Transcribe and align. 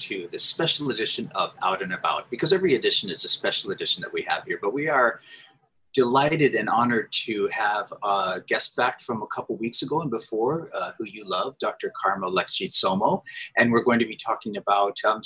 to 0.00 0.28
this 0.30 0.44
special 0.44 0.90
edition 0.90 1.30
of 1.34 1.52
Out 1.62 1.82
and 1.82 1.92
About, 1.92 2.30
because 2.30 2.52
every 2.52 2.74
edition 2.74 3.10
is 3.10 3.24
a 3.24 3.28
special 3.28 3.70
edition 3.70 4.02
that 4.02 4.12
we 4.12 4.22
have 4.22 4.44
here. 4.44 4.58
But 4.60 4.72
we 4.72 4.88
are 4.88 5.20
delighted 5.96 6.54
and 6.54 6.68
honored 6.68 7.10
to 7.10 7.48
have 7.50 7.90
a 8.02 8.42
guest 8.46 8.76
back 8.76 9.00
from 9.00 9.22
a 9.22 9.26
couple 9.28 9.56
weeks 9.56 9.80
ago 9.80 10.02
and 10.02 10.10
before, 10.10 10.68
uh, 10.74 10.92
who 10.98 11.06
you 11.06 11.24
love, 11.24 11.58
Dr. 11.58 11.90
Karma 11.96 12.30
Lekshe 12.30 12.66
Tsomo. 12.66 13.22
And 13.56 13.72
we're 13.72 13.82
going 13.82 13.98
to 14.00 14.06
be 14.06 14.16
talking 14.16 14.58
about 14.58 14.98
um, 15.06 15.22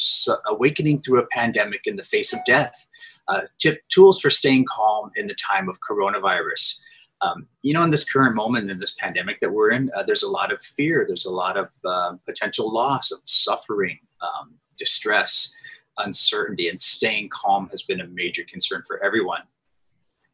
awakening 0.49 1.01
through 1.01 1.21
a 1.21 1.27
pandemic 1.27 1.89
in 1.89 1.97
the 1.97 2.05
face 2.05 2.33
of 2.33 2.39
death, 2.47 2.87
uh, 3.27 3.41
tools 3.89 4.21
for 4.21 4.31
staying 4.31 4.65
calm 4.71 5.11
in 5.17 5.27
the 5.27 5.35
time 5.35 5.69
of 5.69 5.81
coronavirus. 5.81 6.79
Um, 7.23 7.49
you 7.63 7.75
know, 7.75 7.83
in 7.83 7.91
this 7.91 8.11
current 8.11 8.35
moment 8.35 8.71
in 8.71 8.79
this 8.79 8.95
pandemic 8.95 9.41
that 9.41 9.53
we're 9.53 9.71
in, 9.71 9.91
uh, 9.95 10.03
there's 10.03 10.23
a 10.23 10.31
lot 10.31 10.53
of 10.53 10.63
fear, 10.63 11.05
there's 11.07 11.27
a 11.27 11.33
lot 11.33 11.57
of 11.57 11.75
uh, 11.85 12.15
potential 12.25 12.73
loss 12.73 13.13
of 13.13 13.21
suffering, 13.25 13.99
um, 14.23 14.55
distress, 14.79 15.55
uncertainty, 15.99 16.69
and 16.69 16.81
staying 16.81 17.29
calm 17.29 17.69
has 17.71 17.83
been 17.83 18.01
a 18.01 18.07
major 18.07 18.43
concern 18.45 18.83
for 18.87 19.03
everyone. 19.05 19.43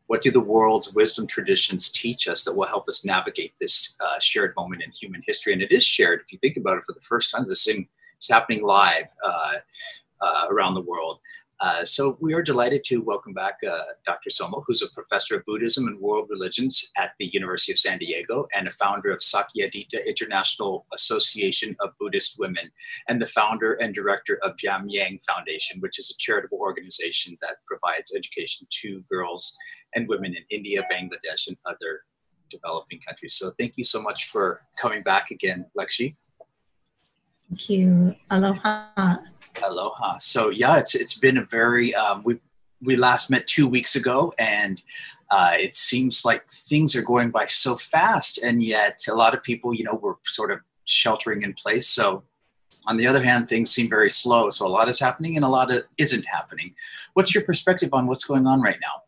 What 0.06 0.22
do 0.22 0.30
the 0.30 0.40
world's 0.40 0.92
wisdom 0.92 1.26
traditions 1.26 1.90
teach 1.90 2.28
us 2.28 2.44
that 2.44 2.54
will 2.56 2.66
help 2.66 2.88
us 2.88 3.04
navigate 3.04 3.54
this 3.60 3.96
uh, 4.00 4.20
shared 4.20 4.54
moment 4.56 4.82
in 4.84 4.92
human 4.92 5.22
history? 5.26 5.52
And 5.52 5.62
it 5.62 5.72
is 5.72 5.84
shared, 5.84 6.20
if 6.20 6.32
you 6.32 6.38
think 6.38 6.56
about 6.56 6.78
it 6.78 6.84
for 6.84 6.92
the 6.92 7.00
first 7.00 7.32
time, 7.32 7.44
this 7.48 7.64
thing 7.64 7.88
is 8.20 8.28
happening 8.28 8.64
live 8.64 9.08
uh, 9.24 9.54
uh, 10.20 10.46
around 10.48 10.74
the 10.74 10.82
world. 10.82 11.18
Uh, 11.60 11.84
so 11.84 12.18
we 12.20 12.34
are 12.34 12.42
delighted 12.42 12.84
to 12.84 12.98
welcome 12.98 13.32
back 13.32 13.58
uh, 13.66 13.80
Dr. 14.04 14.28
Tsomo, 14.28 14.62
who's 14.66 14.82
a 14.82 14.90
professor 14.90 15.36
of 15.36 15.44
Buddhism 15.46 15.86
and 15.86 15.98
world 15.98 16.26
religions 16.28 16.90
at 16.98 17.12
the 17.18 17.30
University 17.32 17.72
of 17.72 17.78
San 17.78 17.98
Diego 17.98 18.46
and 18.54 18.68
a 18.68 18.70
founder 18.70 19.10
of 19.10 19.20
Sakyadhita 19.20 20.06
International 20.06 20.84
Association 20.92 21.74
of 21.80 21.90
Buddhist 21.98 22.38
Women 22.38 22.70
and 23.08 23.22
the 23.22 23.26
founder 23.26 23.72
and 23.74 23.94
director 23.94 24.38
of 24.42 24.56
Jamyang 24.56 25.24
Foundation, 25.24 25.80
which 25.80 25.98
is 25.98 26.10
a 26.10 26.18
charitable 26.18 26.58
organization 26.58 27.38
that 27.40 27.56
provides 27.66 28.14
education 28.14 28.66
to 28.82 29.02
girls 29.10 29.56
and 29.94 30.06
women 30.08 30.34
in 30.34 30.44
India, 30.50 30.82
Bangladesh, 30.92 31.48
and 31.48 31.56
other 31.64 32.02
developing 32.50 33.00
countries. 33.00 33.34
So 33.34 33.52
thank 33.58 33.74
you 33.76 33.84
so 33.84 34.02
much 34.02 34.26
for 34.26 34.60
coming 34.80 35.02
back 35.02 35.30
again, 35.30 35.66
Lekshe. 35.76 36.14
Thank 37.48 37.70
you. 37.70 38.16
Aloha. 38.30 39.16
Aloha. 39.62 40.18
So 40.18 40.50
yeah, 40.50 40.78
it's 40.78 40.94
it's 40.94 41.16
been 41.16 41.38
a 41.38 41.44
very 41.44 41.94
um, 41.94 42.22
we 42.24 42.38
we 42.82 42.96
last 42.96 43.30
met 43.30 43.46
two 43.46 43.66
weeks 43.66 43.96
ago, 43.96 44.32
and 44.38 44.82
uh, 45.30 45.52
it 45.54 45.74
seems 45.74 46.24
like 46.24 46.50
things 46.50 46.94
are 46.94 47.02
going 47.02 47.30
by 47.30 47.46
so 47.46 47.76
fast, 47.76 48.38
and 48.38 48.62
yet 48.62 49.00
a 49.08 49.14
lot 49.14 49.34
of 49.34 49.42
people, 49.42 49.74
you 49.74 49.84
know, 49.84 49.94
were 49.94 50.18
sort 50.24 50.50
of 50.50 50.60
sheltering 50.84 51.42
in 51.42 51.52
place. 51.54 51.88
So 51.88 52.22
on 52.86 52.96
the 52.96 53.06
other 53.06 53.22
hand, 53.22 53.48
things 53.48 53.70
seem 53.70 53.88
very 53.88 54.10
slow. 54.10 54.50
So 54.50 54.66
a 54.66 54.68
lot 54.68 54.88
is 54.88 55.00
happening, 55.00 55.36
and 55.36 55.44
a 55.44 55.48
lot 55.48 55.72
of 55.72 55.84
isn't 55.98 56.26
happening. 56.26 56.74
What's 57.14 57.34
your 57.34 57.44
perspective 57.44 57.90
on 57.92 58.06
what's 58.06 58.24
going 58.24 58.46
on 58.46 58.60
right 58.60 58.78
now? 58.80 59.02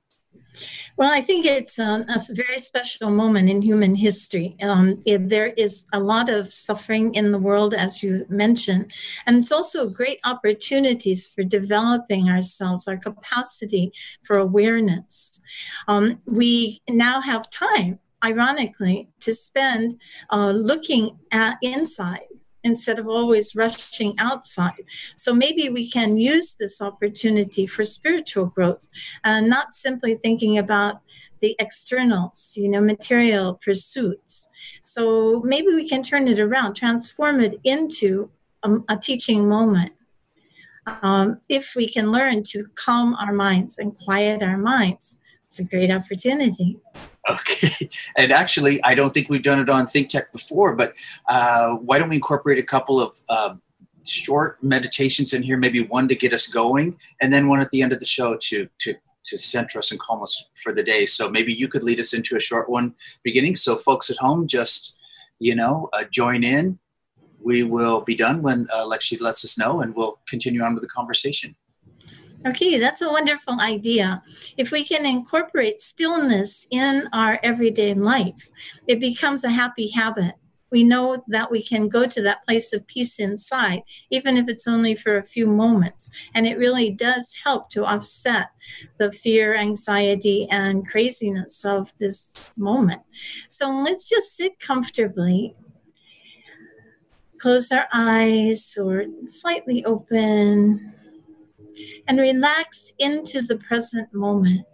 Well, 0.97 1.13
I 1.13 1.21
think 1.21 1.47
it's 1.47 1.79
um, 1.79 2.05
a 2.09 2.19
very 2.31 2.59
special 2.59 3.11
moment 3.11 3.49
in 3.49 3.63
human 3.63 3.95
history. 3.95 4.57
Um, 4.63 5.03
it, 5.07 5.29
there 5.29 5.53
is 5.57 5.87
a 5.93 6.01
lot 6.01 6.29
of 6.29 6.53
suffering 6.53 7.15
in 7.15 7.33
the 7.33 7.39
world, 7.39 7.75
as 7.75 8.03
you 8.03 8.27
mentioned, 8.29 8.93
and 9.27 9.37
it's 9.37 9.53
also 9.53 9.89
great 9.89 10.21
opportunities 10.25 11.29
for 11.29 11.45
developing 11.45 12.29
ourselves, 12.29 12.89
our 12.89 12.97
capacity 12.97 13.93
for 14.23 14.39
awareness. 14.39 15.41
Um, 15.87 16.21
we 16.27 16.81
now 16.89 17.21
have 17.21 17.51
time, 17.51 18.01
ironically, 18.25 19.09
to 19.21 19.33
spend 19.33 20.01
uh, 20.31 20.51
looking 20.51 21.19
at 21.31 21.59
inside 21.63 22.38
instead 22.69 22.99
of 22.99 23.07
always 23.09 23.57
rushing 23.57 24.15
outside. 24.19 24.85
So 25.15 25.35
maybe 25.35 25.69
we 25.69 25.91
can 25.91 26.11
use 26.19 26.49
this 26.55 26.81
opportunity 26.81 27.67
for 27.67 27.85
spiritual 27.85 28.47
growth 28.47 28.89
and 29.25 29.49
not 29.49 29.73
simply 29.73 30.15
thinking 30.15 30.57
about 30.57 31.01
the 31.41 31.57
externals, 31.59 32.55
you 32.57 32.69
know, 32.69 32.81
material 32.81 33.55
pursuits. 33.55 34.49
So 34.83 35.41
maybe 35.45 35.69
we 35.69 35.89
can 35.89 36.03
turn 36.03 36.29
it 36.29 36.39
around, 36.39 36.75
transform 36.75 37.41
it 37.41 37.55
into 37.65 38.31
a, 38.63 38.71
a 38.89 38.97
teaching 38.97 39.49
moment. 39.49 39.93
Um, 41.03 41.41
if 41.49 41.75
we 41.77 41.87
can 41.89 42.11
learn 42.11 42.43
to 42.53 42.67
calm 42.75 43.15
our 43.15 43.33
minds 43.33 43.79
and 43.79 43.97
quiet 43.97 44.43
our 44.43 44.57
minds, 44.57 45.19
it's 45.47 45.59
a 45.59 45.65
great 45.65 45.91
opportunity. 45.91 46.79
Okay. 47.29 47.91
And 48.17 48.33
actually, 48.33 48.83
I 48.83 48.95
don't 48.95 49.15
think 49.15 49.29
we've 49.29 49.43
done 49.43 49.61
it 49.61 49.69
on 49.69 49.87
ThinkTech 49.87 50.33
before, 50.33 50.75
but 50.75 50.95
uh, 51.29 51.75
why 51.75 51.99
don't 51.99 52.09
we 52.09 52.17
incorporate 52.17 52.59
a 52.59 52.63
couple 52.63 53.01
of 53.01 53.21
uh, 53.29 53.55
short 54.05 54.63
meditations 54.63 55.33
in 55.33 55.43
here, 55.43 55.57
maybe 55.57 55.83
one 55.83 56.09
to 56.09 56.17
get 56.17 56.33
us 56.33 56.49
going, 56.49 56.99
and 57.21 57.33
then 57.33 57.47
one 57.47 57.61
at 57.61 57.71
the 57.71 57.83
end 57.83 57.93
of 57.93 58.01
the 58.01 58.07
show 58.07 58.37
to, 58.37 58.69
to, 58.79 58.95
to 59.25 59.39
center 59.39 59.79
us 59.79 59.91
and 59.91 60.01
calm 60.01 60.23
us 60.23 60.47
for 60.55 60.73
the 60.73 60.83
day. 60.83 61.07
So 61.07 61.31
maybe 61.31 61.53
you 61.53 61.69
could 61.69 61.85
lead 61.85 62.01
us 62.01 62.13
into 62.13 62.35
a 62.37 62.41
short 62.41 62.69
one 62.69 62.95
beginning. 63.23 63.55
So, 63.55 63.77
folks 63.77 64.11
at 64.11 64.17
home, 64.17 64.47
just, 64.47 64.95
you 65.39 65.55
know, 65.55 65.89
uh, 65.93 66.05
join 66.11 66.43
in. 66.43 66.79
We 67.41 67.63
will 67.63 68.01
be 68.01 68.17
done 68.17 68.43
when 68.43 68.67
uh, 68.75 68.85
Lekshe 68.85 69.21
lets 69.21 69.45
us 69.45 69.57
know, 69.57 69.81
and 69.81 69.95
we'll 69.95 70.19
continue 70.29 70.63
on 70.63 70.75
with 70.75 70.83
the 70.83 70.89
conversation. 70.89 71.55
Okay, 72.47 72.79
that's 72.79 73.03
a 73.03 73.09
wonderful 73.09 73.61
idea. 73.61 74.23
If 74.57 74.71
we 74.71 74.85
can 74.85 75.05
incorporate 75.05 75.81
stillness 75.81 76.67
in 76.71 77.09
our 77.13 77.39
everyday 77.43 77.95
life, 77.95 78.49
it 78.87 79.01
becomes 79.01 79.43
a 79.43 79.51
happy 79.51 79.91
habit. 79.91 80.35
We 80.71 80.85
know 80.85 81.25
that 81.29 81.51
we 81.51 81.63
can 81.63 81.89
go 81.89 82.07
to 82.07 82.23
that 82.23 82.45
place 82.47 82.73
of 82.73 82.87
peace 82.87 83.19
inside, 83.19 83.83
even 84.11 84.37
if 84.37 84.49
it's 84.49 84.69
only 84.69 84.95
for 84.95 85.17
a 85.17 85.25
few 85.25 85.47
moments. 85.47 86.11
And 86.35 86.47
it 86.47 86.59
really 86.59 86.91
does 86.91 87.35
help 87.43 87.71
to 87.71 87.85
offset 87.85 88.49
the 88.99 89.11
fear, 89.11 89.55
anxiety, 89.57 90.47
and 90.51 90.87
craziness 90.87 91.65
of 91.65 91.93
this 91.99 92.51
moment. 92.59 93.03
So 93.49 93.71
let's 93.71 94.09
just 94.09 94.37
sit 94.37 94.61
comfortably 94.61 95.57
close 97.41 97.71
our 97.71 97.87
eyes 97.93 98.77
or 98.81 99.05
slightly 99.27 99.85
open 99.85 100.93
and 102.07 102.19
relax 102.19 102.93
into 102.99 103.41
the 103.41 103.57
present 103.57 104.13
moment. 104.13 104.67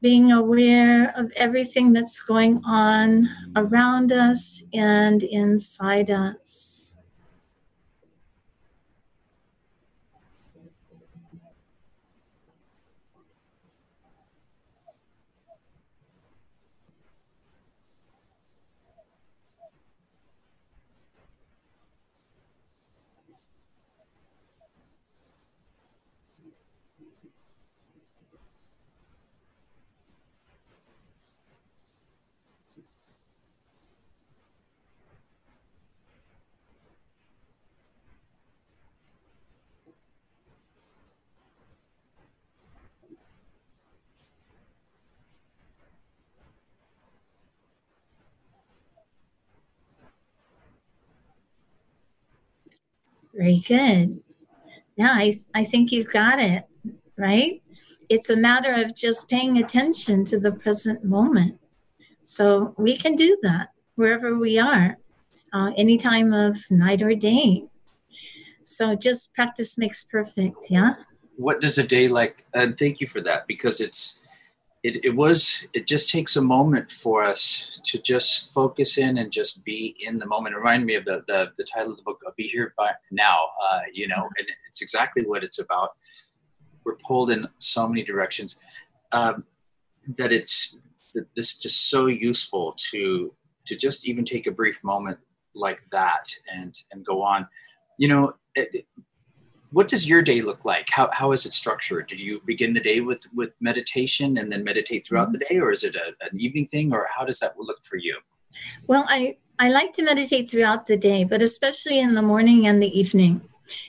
Being 0.00 0.32
aware 0.32 1.12
of 1.16 1.30
everything 1.36 1.92
that's 1.92 2.20
going 2.20 2.60
on 2.64 3.28
around 3.54 4.10
us 4.10 4.62
and 4.74 5.22
inside 5.22 6.10
us. 6.10 6.91
Very 53.42 53.58
good. 53.66 54.22
Yeah, 54.94 55.14
I, 55.14 55.40
I 55.52 55.64
think 55.64 55.90
you've 55.90 56.12
got 56.12 56.38
it, 56.38 56.62
right? 57.18 57.60
It's 58.08 58.30
a 58.30 58.36
matter 58.36 58.72
of 58.72 58.94
just 58.94 59.28
paying 59.28 59.58
attention 59.58 60.24
to 60.26 60.38
the 60.38 60.52
present 60.52 61.02
moment. 61.02 61.58
So 62.22 62.72
we 62.78 62.96
can 62.96 63.16
do 63.16 63.36
that 63.42 63.70
wherever 63.96 64.38
we 64.38 64.60
are, 64.60 64.96
uh, 65.52 65.72
any 65.76 65.98
time 65.98 66.32
of 66.32 66.56
night 66.70 67.02
or 67.02 67.16
day. 67.16 67.64
So 68.62 68.94
just 68.94 69.34
practice 69.34 69.76
makes 69.76 70.04
perfect, 70.04 70.70
yeah? 70.70 70.94
What 71.34 71.60
does 71.60 71.78
a 71.78 71.82
day 71.82 72.06
like, 72.06 72.46
and 72.54 72.78
thank 72.78 73.00
you 73.00 73.08
for 73.08 73.20
that, 73.22 73.48
because 73.48 73.80
it's, 73.80 74.20
it, 74.82 75.04
it 75.04 75.14
was 75.14 75.66
it 75.72 75.86
just 75.86 76.10
takes 76.10 76.34
a 76.36 76.42
moment 76.42 76.90
for 76.90 77.24
us 77.24 77.80
to 77.84 77.98
just 77.98 78.52
focus 78.52 78.98
in 78.98 79.18
and 79.18 79.30
just 79.30 79.64
be 79.64 79.94
in 80.00 80.18
the 80.18 80.26
moment. 80.26 80.54
It 80.54 80.58
reminded 80.58 80.86
me 80.86 80.96
of 80.96 81.04
the, 81.04 81.24
the, 81.28 81.50
the 81.56 81.64
title 81.64 81.92
of 81.92 81.98
the 81.98 82.02
book, 82.02 82.20
I'll 82.26 82.34
"Be 82.36 82.48
Here 82.48 82.74
by 82.76 82.92
Now." 83.10 83.38
Uh, 83.70 83.82
you 83.92 84.08
know, 84.08 84.28
and 84.38 84.46
it's 84.68 84.82
exactly 84.82 85.24
what 85.24 85.44
it's 85.44 85.60
about. 85.60 85.90
We're 86.84 86.96
pulled 86.96 87.30
in 87.30 87.46
so 87.58 87.86
many 87.88 88.02
directions 88.02 88.58
um, 89.12 89.44
that 90.16 90.32
it's 90.32 90.80
that 91.14 91.26
this 91.36 91.52
is 91.52 91.58
just 91.58 91.88
so 91.88 92.06
useful 92.06 92.74
to 92.90 93.32
to 93.66 93.76
just 93.76 94.08
even 94.08 94.24
take 94.24 94.48
a 94.48 94.50
brief 94.50 94.82
moment 94.82 95.18
like 95.54 95.82
that 95.92 96.24
and 96.52 96.82
and 96.90 97.04
go 97.04 97.22
on 97.22 97.46
you 97.98 98.08
know 98.08 98.32
it, 98.54 98.86
what 99.72 99.88
does 99.88 100.06
your 100.06 100.22
day 100.22 100.42
look 100.42 100.64
like? 100.64 100.88
How, 100.90 101.08
how 101.12 101.32
is 101.32 101.46
it 101.46 101.52
structured? 101.52 102.08
Do 102.08 102.16
you 102.16 102.42
begin 102.44 102.74
the 102.74 102.80
day 102.80 103.00
with 103.00 103.26
with 103.34 103.52
meditation 103.60 104.36
and 104.38 104.52
then 104.52 104.62
meditate 104.62 105.06
throughout 105.06 105.28
mm-hmm. 105.28 105.38
the 105.38 105.46
day 105.46 105.58
or 105.58 105.72
is 105.72 105.82
it 105.82 105.96
a, 105.96 106.08
an 106.30 106.38
evening 106.38 106.66
thing 106.66 106.92
or 106.92 107.08
how 107.16 107.24
does 107.24 107.40
that 107.40 107.58
look 107.58 107.82
for 107.84 107.96
you? 107.96 108.18
Well 108.86 109.06
i 109.08 109.36
i 109.58 109.70
like 109.70 109.92
to 109.94 110.02
meditate 110.02 110.50
throughout 110.50 110.86
the 110.86 110.96
day 110.96 111.24
but 111.24 111.42
especially 111.42 111.98
in 111.98 112.14
the 112.14 112.22
morning 112.22 112.66
and 112.66 112.82
the 112.82 112.98
evening. 112.98 113.40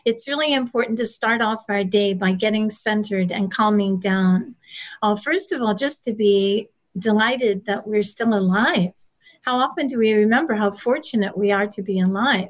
It's 0.05 0.29
really 0.29 0.53
important 0.53 0.97
to 0.99 1.05
start 1.05 1.41
off 1.41 1.65
our 1.67 1.83
day 1.83 2.13
by 2.13 2.31
getting 2.31 2.69
centered 2.69 3.31
and 3.31 3.51
calming 3.51 3.99
down. 3.99 4.55
Uh, 5.01 5.15
first 5.15 5.51
of 5.51 5.61
all 5.61 5.75
just 5.75 6.05
to 6.05 6.13
be 6.13 6.69
delighted 6.97 7.65
that 7.65 7.85
we're 7.87 8.03
still 8.03 8.33
alive. 8.33 8.91
How 9.41 9.57
often 9.57 9.87
do 9.87 9.97
we 9.99 10.13
remember 10.13 10.55
how 10.55 10.71
fortunate 10.71 11.37
we 11.37 11.51
are 11.51 11.67
to 11.67 11.81
be 11.81 11.99
alive 11.99 12.49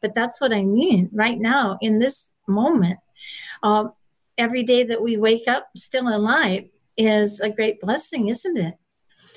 but 0.00 0.14
that's 0.14 0.40
what 0.40 0.52
I 0.52 0.62
mean 0.62 1.10
right 1.12 1.38
now 1.38 1.78
in 1.80 1.98
this 1.98 2.34
moment. 2.46 2.98
Uh, 3.62 3.88
every 4.38 4.62
day 4.62 4.82
that 4.84 5.02
we 5.02 5.16
wake 5.16 5.46
up 5.46 5.68
still 5.76 6.08
alive 6.08 6.64
is 6.96 7.40
a 7.40 7.50
great 7.50 7.80
blessing, 7.80 8.28
isn't 8.28 8.56
it? 8.56 8.74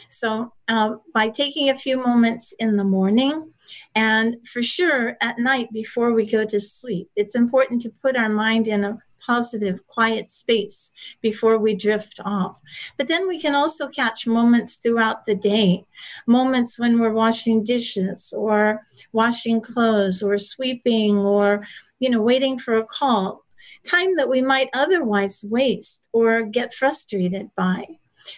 So, 0.07 0.54
uh, 0.68 0.95
by 1.13 1.30
taking 1.30 1.69
a 1.69 1.75
few 1.75 1.98
moments 2.01 2.54
in 2.60 2.78
the 2.78 2.84
morning 2.84 3.54
and 3.95 4.48
for 4.48 4.62
sure 4.62 5.18
at 5.22 5.40
night 5.40 5.72
before 5.74 6.13
we 6.13 6.25
go 6.25 6.46
to 6.46 6.60
sleep, 6.60 7.10
it's 7.16 7.36
important 7.36 7.81
to 7.81 7.89
put 7.89 8.16
our 8.16 8.30
mind 8.30 8.68
in 8.68 8.84
a 8.84 9.00
positive, 9.25 9.86
quiet 9.88 10.30
space 10.31 10.92
before 11.22 11.58
we 11.58 11.75
drift 11.75 12.20
off. 12.24 12.62
But 12.98 13.08
then 13.08 13.28
we 13.28 13.40
can 13.40 13.56
also 13.56 13.88
catch 13.88 14.28
moments 14.28 14.75
throughout 14.78 15.25
the 15.25 15.36
day, 15.36 15.86
moments 16.28 16.80
when 16.80 17.00
we're 17.00 17.14
washing 17.14 17.64
dishes 17.64 18.34
or 18.36 18.86
washing 19.12 19.62
clothes 19.62 20.22
or 20.22 20.38
sweeping 20.38 21.18
or, 21.18 21.66
you 22.00 22.10
know, 22.10 22.22
waiting 22.22 22.60
for 22.60 22.75
a 22.75 22.86
call, 22.86 23.46
time 23.84 24.16
that 24.16 24.30
we 24.30 24.42
might 24.42 24.70
otherwise 24.74 25.44
waste 25.48 26.10
or 26.12 26.44
get 26.44 26.74
frustrated 26.74 27.50
by. 27.56 27.86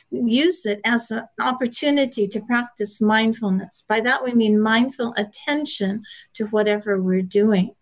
Use 0.09 0.65
it 0.65 0.81
as 0.83 1.11
an 1.11 1.27
opportunity 1.39 2.27
to 2.27 2.41
practice 2.41 2.99
mindfulness. 2.99 3.83
By 3.87 4.01
that, 4.01 4.23
we 4.23 4.33
mean 4.33 4.59
mindful 4.59 5.13
attention 5.15 6.03
to 6.33 6.45
whatever 6.47 6.99
we're 6.99 7.21
doing. 7.21 7.75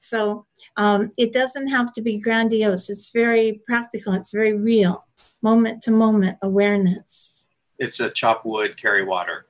So 0.00 0.46
um, 0.78 1.10
it 1.18 1.30
doesn't 1.30 1.68
have 1.68 1.92
to 1.92 2.00
be 2.00 2.16
grandiose. 2.16 2.88
It's 2.88 3.10
very 3.10 3.60
practical. 3.66 4.14
It's 4.14 4.32
very 4.32 4.54
real, 4.54 5.04
moment 5.42 5.82
to 5.82 5.90
moment 5.90 6.38
awareness. 6.40 7.48
It's 7.78 8.00
a 8.00 8.10
chop 8.10 8.46
wood, 8.46 8.78
carry 8.78 9.04
water. 9.04 9.44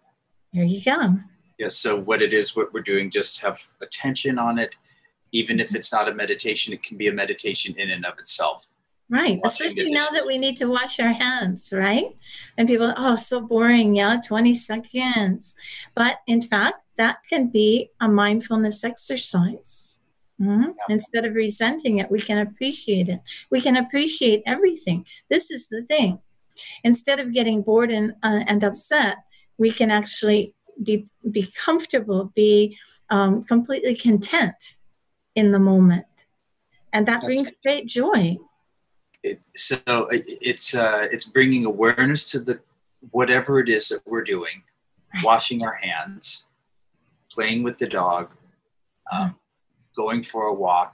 There 0.53 0.65
you 0.65 0.83
go. 0.83 1.19
Yes. 1.57 1.77
So 1.77 1.97
what 1.97 2.21
it 2.21 2.35
is, 2.35 2.57
what 2.57 2.75
we're 2.75 2.81
doing, 2.83 3.11
just 3.11 3.41
have 3.43 3.65
attention 3.81 4.41
on 4.41 4.59
it. 4.59 4.75
Even 5.31 5.61
if 5.61 5.73
it's 5.73 5.93
not 5.93 6.09
a 6.09 6.15
meditation, 6.15 6.73
it 6.73 6.83
can 6.83 6.97
be 6.97 7.07
a 7.07 7.13
meditation 7.13 7.77
in 7.79 7.91
and 7.91 8.05
of 8.05 8.19
itself. 8.19 8.67
Right, 9.09 9.41
especially 9.45 9.93
now 9.93 10.09
that 10.11 10.25
we 10.27 10.39
need 10.39 10.57
to 10.59 10.67
wash 10.67 11.01
our 11.01 11.13
hands, 11.13 11.73
right? 11.73 12.17
And 12.57 12.69
people, 12.69 12.93
oh, 12.97 13.17
so 13.17 13.41
boring, 13.41 13.97
yeah, 13.97 14.21
20 14.25 14.55
seconds. 14.55 15.57
But 15.97 16.19
in 16.29 16.41
fact, 16.41 16.83
that 16.97 17.19
can 17.29 17.49
be 17.49 17.91
a 18.01 18.09
mindfulness 18.09 18.85
exercise. 18.85 20.00
Mm-hmm. 20.41 20.63
Yeah. 20.63 20.71
Instead 20.89 21.25
of 21.27 21.35
resenting 21.35 21.99
it, 21.99 22.11
we 22.11 22.21
can 22.21 22.39
appreciate 22.39 23.09
it. 23.09 23.21
We 23.51 23.61
can 23.61 23.77
appreciate 23.77 24.43
everything. 24.47 25.07
This 25.29 25.51
is 25.51 25.69
the 25.69 25.83
thing. 25.83 26.21
Instead 26.83 27.21
of 27.21 27.33
getting 27.33 27.63
bored 27.63 27.91
and, 27.91 28.15
uh, 28.23 28.41
and 28.47 28.65
upset, 28.65 29.19
we 29.59 29.71
can 29.71 29.91
actually 29.91 30.55
be, 30.83 31.07
be 31.31 31.51
comfortable, 31.55 32.33
be 32.35 32.79
um, 33.11 33.43
completely 33.43 33.95
content 33.95 34.77
in 35.35 35.53
the 35.53 35.59
moment. 35.59 36.07
And 36.93 37.07
that 37.07 37.21
That's 37.21 37.25
brings 37.25 37.53
great 37.63 37.87
joy. 37.87 38.39
It, 39.23 39.47
so 39.55 39.79
it's 40.11 40.75
uh, 40.75 41.07
it's 41.13 41.27
bringing 41.27 41.67
awareness 41.67 42.31
to 42.31 42.41
the 42.41 42.61
whatever 43.11 43.61
it 43.61 43.69
is 43.69 43.91
that 43.91 44.01
we're 44.07 44.25
doing, 44.25 44.63
right. 45.15 45.23
washing 45.23 45.63
our 45.63 45.75
hands, 45.75 46.49
playing 47.31 47.63
with 47.63 47.77
the 47.77 47.87
dog, 47.87 48.31
um, 49.13 49.37
going 50.03 50.23
for 50.23 50.43
a 50.45 50.55
walk, 50.55 50.93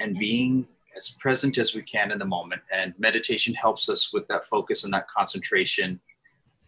and 0.00 0.18
being 0.18 0.66
as 0.96 1.10
present 1.24 1.58
as 1.58 1.74
we 1.74 1.82
can 1.82 2.10
in 2.10 2.18
the 2.18 2.30
moment. 2.38 2.62
And 2.72 2.94
meditation 2.98 3.54
helps 3.54 3.88
us 3.88 4.12
with 4.12 4.26
that 4.28 4.44
focus 4.44 4.84
and 4.84 4.92
that 4.94 5.06
concentration 5.08 6.00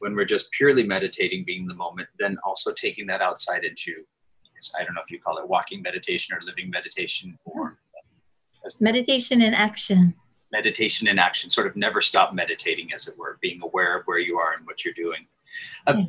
when 0.01 0.15
we're 0.17 0.31
just 0.37 0.51
purely 0.51 0.83
meditating, 0.83 1.45
being 1.45 1.67
the 1.67 1.75
moment, 1.75 2.09
then 2.19 2.39
also 2.45 2.73
taking 2.73 3.07
that 3.07 3.21
outside 3.21 3.65
into, 3.65 3.93
I 4.79 4.83
don't 4.85 4.95
know 4.95 5.03
if 5.05 5.11
you 5.11 5.21
call 5.21 5.39
it 5.39 5.49
walking 5.49 5.83
meditation 5.83 6.35
or 6.35 6.41
living 6.43 6.71
meditation 6.71 7.39
or 7.45 7.79
meditation 8.81 9.43
in 9.43 9.53
action. 9.55 10.15
Meditation 10.53 11.07
in 11.07 11.19
action, 11.19 11.51
sort 11.51 11.67
of 11.67 11.77
never 11.77 12.01
stop 12.01 12.35
meditating, 12.35 12.93
as 12.95 13.07
it 13.09 13.15
were, 13.19 13.39
being 13.41 13.61
aware 13.63 13.97
of 13.99 14.03
where 14.07 14.19
you 14.19 14.39
are 14.39 14.55
and 14.57 14.67
what 14.67 14.85
you're 14.85 14.95
doing. 14.95 15.27
Uh, 15.87 16.03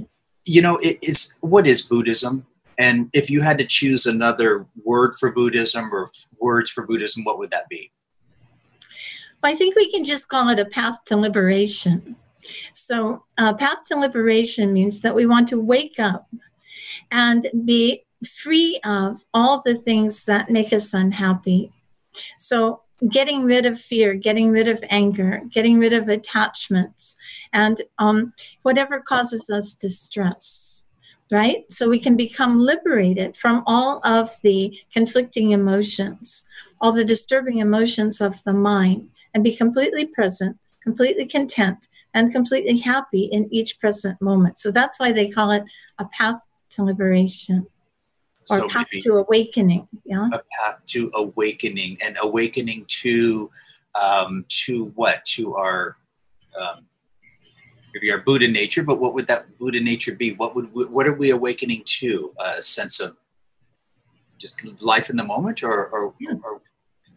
you 0.46 0.62
know, 0.62 0.78
it 0.78 0.98
is 1.02 1.38
what 1.42 1.68
is 1.68 1.82
Buddhism? 1.82 2.48
And 2.82 3.12
if 3.14 3.30
you 3.30 3.42
had 3.42 3.60
to 3.60 3.66
choose 3.66 4.08
another 4.08 4.66
word 4.84 5.14
for 5.14 5.32
Buddhism 5.32 5.94
or 5.94 6.10
words 6.40 6.72
for 6.72 6.84
Buddhism, 6.84 7.24
what 7.24 7.38
would 7.38 7.52
that 7.52 7.70
be? 7.70 7.92
I 9.44 9.54
think 9.54 9.76
we 9.76 9.92
can 9.92 10.04
just 10.04 10.30
call 10.30 10.50
it 10.50 10.58
a 10.58 10.66
path 10.66 10.98
to 11.06 11.16
liberation. 11.16 12.16
So, 12.74 13.24
uh, 13.38 13.54
path 13.54 13.86
to 13.90 14.00
liberation 14.00 14.74
means 14.74 15.02
that 15.02 15.14
we 15.14 15.28
want 15.28 15.48
to 15.50 15.60
wake 15.60 16.00
up 16.00 16.28
and 17.12 17.46
be 17.66 18.04
free 18.28 18.80
of 18.84 19.26
all 19.32 19.62
the 19.62 19.76
things 19.76 20.26
that 20.26 20.50
make 20.50 20.74
us 20.74 20.92
unhappy. 20.92 21.72
So, 22.36 22.82
getting 23.12 23.44
rid 23.44 23.68
of 23.68 23.80
fear, 23.80 24.16
getting 24.16 24.50
rid 24.50 24.68
of 24.68 24.84
anger, 24.90 25.44
getting 25.52 25.78
rid 25.78 25.94
of 25.94 26.08
attachments, 26.08 27.16
and 27.54 27.84
um, 28.00 28.34
whatever 28.64 29.00
causes 29.00 29.52
us 29.52 29.76
distress 29.76 30.88
right? 31.32 31.64
So 31.72 31.90
we 31.90 32.00
can 32.00 32.16
become 32.16 32.60
liberated 32.60 33.38
from 33.38 33.64
all 33.66 34.02
of 34.06 34.32
the 34.44 34.78
conflicting 34.92 35.52
emotions, 35.52 36.44
all 36.80 36.92
the 36.92 37.06
disturbing 37.06 37.60
emotions 37.60 38.22
of 38.22 38.44
the 38.44 38.54
mind, 38.54 39.10
and 39.34 39.44
be 39.44 39.56
completely 39.56 40.06
present, 40.06 40.60
completely 40.82 41.26
content, 41.26 41.88
and 42.14 42.32
completely 42.32 42.80
happy 42.80 43.24
in 43.24 43.48
each 43.54 43.80
present 43.80 44.22
moment. 44.22 44.58
So 44.58 44.72
that's 44.72 45.00
why 45.00 45.12
they 45.12 45.30
call 45.30 45.52
it 45.52 45.64
a 45.98 46.06
path 46.06 46.48
to 46.72 46.84
liberation 46.84 47.68
or 48.50 48.60
so 48.60 48.68
path 48.68 48.88
to 49.02 49.14
awakening. 49.14 49.88
Yeah. 50.04 50.30
A 50.34 50.42
path 50.60 50.82
to 50.88 51.10
awakening 51.14 51.98
and 52.04 52.18
awakening 52.22 52.86
to 52.88 53.50
um, 53.96 54.46
to 54.66 54.86
what? 54.96 55.24
To 55.26 55.56
our 55.56 55.98
um, 56.60 56.86
maybe 57.94 58.12
our 58.12 58.20
Buddha 58.20 58.48
nature, 58.48 58.84
but 58.84 59.00
what 59.00 59.14
would 59.14 59.28
that 59.28 59.58
Buddha 59.58 59.80
nature 59.80 60.16
be? 60.16 60.34
What 60.34 60.56
would 60.56 60.74
what 60.74 61.08
are 61.08 61.14
we 61.14 61.30
awakening 61.32 61.84
to? 61.86 62.34
A 62.40 62.62
sense 62.62 63.00
of 63.00 63.18
just 64.38 64.82
life 64.82 65.10
in 65.10 65.18
the 65.18 65.24
moment, 65.24 65.62
or, 65.64 65.88
or, 65.88 66.14
or 66.20 66.62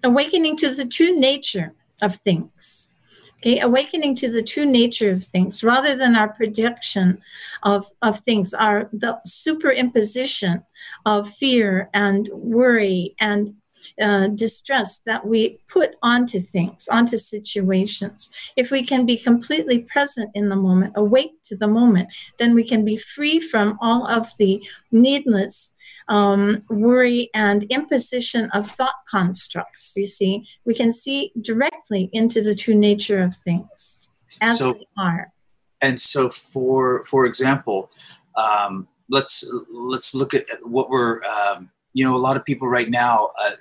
awakening 0.05 0.57
to 0.59 0.75
the 0.75 0.85
true 0.85 1.19
nature 1.19 1.75
of 2.03 2.17
things. 2.17 2.91
Okay, 3.39 3.61
awakening 3.61 4.15
to 4.17 4.31
the 4.31 4.43
true 4.43 4.65
nature 4.65 5.11
of 5.11 5.23
things 5.23 5.63
rather 5.63 5.95
than 5.97 6.17
our 6.17 6.33
projection 6.33 7.21
of, 7.63 7.87
of 8.01 8.19
things, 8.19 8.55
our 8.55 8.89
the 8.91 9.21
superimposition 9.27 10.65
of 11.05 11.29
fear 11.29 11.91
and 11.93 12.31
worry 12.33 13.15
and 13.21 13.55
uh, 14.01 14.29
distress 14.29 15.01
that 15.01 15.27
we 15.27 15.59
put 15.69 15.97
onto 16.03 16.41
things, 16.41 16.89
onto 16.89 17.17
situations. 17.17 18.31
If 18.57 18.71
we 18.71 18.85
can 18.85 19.07
be 19.07 19.17
completely 19.17 19.81
present 19.81 20.31
in 20.35 20.49
the 20.49 20.57
moment, 20.57 20.95
awake 20.97 21.43
to 21.45 21.57
the 21.57 21.69
moment, 21.69 22.13
then 22.39 22.55
we 22.55 22.65
can 22.65 22.85
be 22.85 22.97
free 22.97 23.41
from 23.41 23.79
all 23.81 24.07
of 24.07 24.37
the 24.39 24.67
needless 24.91 25.75
um, 26.09 26.63
worry 26.69 27.31
and 27.35 27.65
imposition 27.65 28.51
of 28.51 28.71
thought 28.71 29.05
constructs. 29.09 29.95
You 29.97 30.07
see, 30.07 30.47
we 30.65 30.75
can 30.75 30.93
see 30.93 31.33
directly 31.41 32.11
into 32.13 32.43
the 32.43 32.55
true 32.55 32.75
nature 32.75 33.23
of 33.23 33.35
things 33.37 34.09
as 34.41 34.59
so, 34.59 34.73
they 34.73 34.87
are. 34.99 35.33
And 35.81 36.01
so, 36.01 36.29
for 36.29 37.05
for 37.05 37.27
example, 37.27 37.91
um, 38.37 38.89
let's 39.09 39.49
let's 39.71 40.15
look 40.15 40.35
at 40.35 40.47
what 40.63 40.91
we're. 40.91 41.23
Um, 41.25 41.71
you 41.97 42.05
know, 42.05 42.17
a 42.17 42.19
lot 42.19 42.37
of 42.37 42.45
people 42.45 42.67
right 42.67 42.91
now. 42.91 43.31
Uh, 43.41 43.53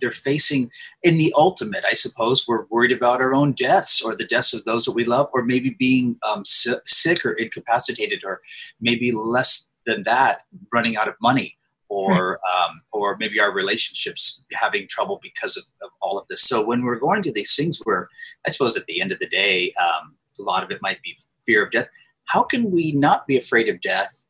they're 0.00 0.10
facing 0.10 0.70
in 1.02 1.18
the 1.18 1.32
ultimate 1.36 1.84
i 1.88 1.92
suppose 1.92 2.46
we're 2.46 2.66
worried 2.70 2.92
about 2.92 3.20
our 3.20 3.34
own 3.34 3.52
deaths 3.52 4.02
or 4.02 4.14
the 4.14 4.24
deaths 4.24 4.52
of 4.52 4.64
those 4.64 4.84
that 4.84 4.92
we 4.92 5.04
love 5.04 5.28
or 5.32 5.44
maybe 5.44 5.76
being 5.78 6.16
um, 6.28 6.42
sick 6.44 7.24
or 7.24 7.32
incapacitated 7.32 8.22
or 8.24 8.40
maybe 8.80 9.12
less 9.12 9.70
than 9.86 10.02
that 10.02 10.42
running 10.72 10.96
out 10.96 11.08
of 11.08 11.14
money 11.20 11.56
or 11.88 12.40
um, 12.52 12.80
or 12.92 13.16
maybe 13.18 13.38
our 13.38 13.52
relationships 13.52 14.42
having 14.54 14.88
trouble 14.88 15.20
because 15.22 15.56
of, 15.56 15.62
of, 15.82 15.90
all 16.02 16.18
of 16.18 16.26
this. 16.28 16.42
So 16.42 16.64
when 16.64 16.82
we're 16.82 16.98
going 16.98 17.22
to 17.22 17.32
these 17.32 17.54
things 17.54 17.78
where 17.84 18.08
I 18.44 18.50
suppose 18.50 18.76
at 18.76 18.86
the 18.86 19.00
end 19.00 19.12
of 19.12 19.20
the 19.20 19.28
day, 19.28 19.72
um, 19.80 20.16
a 20.40 20.42
lot 20.42 20.64
of 20.64 20.72
it 20.72 20.82
might 20.82 21.00
be 21.02 21.16
fear 21.44 21.64
of 21.64 21.70
death. 21.70 21.88
How 22.24 22.42
can 22.42 22.72
we 22.72 22.90
not 22.90 23.28
be 23.28 23.36
afraid 23.36 23.68
of 23.68 23.80
death 23.80 24.26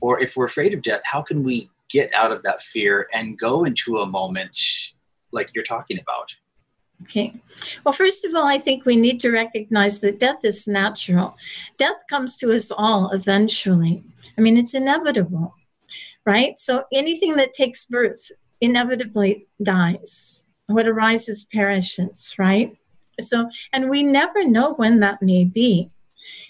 or 0.00 0.20
if 0.20 0.36
we're 0.36 0.46
afraid 0.46 0.74
of 0.74 0.82
death, 0.82 1.02
how 1.04 1.22
can 1.22 1.42
we 1.42 1.70
get 1.88 2.12
out 2.14 2.32
of 2.32 2.42
that 2.42 2.60
fear 2.60 3.08
and 3.12 3.38
go 3.38 3.64
into 3.64 3.98
a 3.98 4.06
moment 4.06 4.58
like 5.32 5.50
you're 5.54 5.64
talking 5.64 5.98
about? 5.98 6.36
Okay. 7.02 7.34
Well, 7.84 7.92
first 7.92 8.24
of 8.24 8.34
all, 8.34 8.46
I 8.46 8.58
think 8.58 8.84
we 8.84 8.96
need 8.96 9.20
to 9.20 9.30
recognize 9.30 10.00
that 10.00 10.18
death 10.18 10.44
is 10.44 10.66
natural. 10.66 11.36
Death 11.76 12.04
comes 12.08 12.36
to 12.38 12.52
us 12.54 12.70
all 12.70 13.10
eventually. 13.10 14.02
I 14.38 14.40
mean, 14.40 14.56
it's 14.56 14.74
inevitable, 14.74 15.54
right? 16.24 16.58
So 16.58 16.84
anything 16.92 17.36
that 17.36 17.52
takes 17.52 17.84
birth 17.84 18.30
inevitably 18.60 19.46
dies. 19.62 20.44
What 20.66 20.88
arises 20.88 21.44
perishes, 21.44 22.34
right? 22.38 22.76
So, 23.20 23.50
and 23.72 23.88
we 23.88 24.02
never 24.02 24.44
know 24.44 24.74
when 24.74 25.00
that 25.00 25.22
may 25.22 25.44
be. 25.44 25.90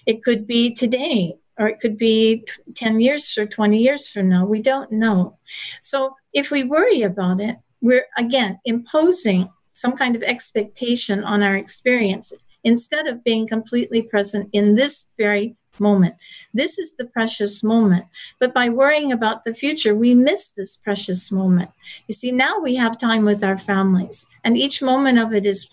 It 0.07 0.23
could 0.23 0.47
be 0.47 0.73
today, 0.73 1.35
or 1.59 1.69
it 1.69 1.81
could 1.81 1.99
be 1.99 2.45
10 2.75 3.01
years 3.01 3.37
or 3.37 3.47
20 3.47 3.79
years 3.79 4.11
from 4.11 4.29
now. 4.29 4.47
We 4.47 4.63
don't 4.63 4.91
know. 4.91 5.39
So, 5.81 6.17
if 6.33 6.51
we 6.51 6.65
worry 6.65 7.03
about 7.03 7.41
it, 7.41 7.57
we're 7.81 8.07
again 8.17 8.59
imposing 8.65 9.51
some 9.73 9.93
kind 9.93 10.17
of 10.17 10.23
expectation 10.23 11.23
on 11.23 11.43
our 11.43 11.57
experience 11.57 12.33
instead 12.65 13.07
of 13.07 13.23
being 13.23 13.47
completely 13.47 14.03
present 14.03 14.49
in 14.53 14.75
this 14.75 15.09
very 15.19 15.57
moment. 15.81 16.15
This 16.55 16.79
is 16.79 16.97
the 16.97 17.05
precious 17.05 17.63
moment. 17.63 18.07
But 18.39 18.55
by 18.55 18.69
worrying 18.69 19.13
about 19.13 19.45
the 19.45 19.55
future, 19.55 19.95
we 19.95 20.15
miss 20.15 20.51
this 20.51 20.77
precious 20.77 21.31
moment. 21.31 21.71
You 22.09 22.15
see, 22.15 22.33
now 22.33 22.59
we 22.59 22.77
have 22.77 22.99
time 22.99 23.25
with 23.25 23.45
our 23.45 23.59
families, 23.59 24.27
and 24.45 24.57
each 24.57 24.83
moment 24.83 25.19
of 25.19 25.33
it 25.33 25.47
is 25.47 25.69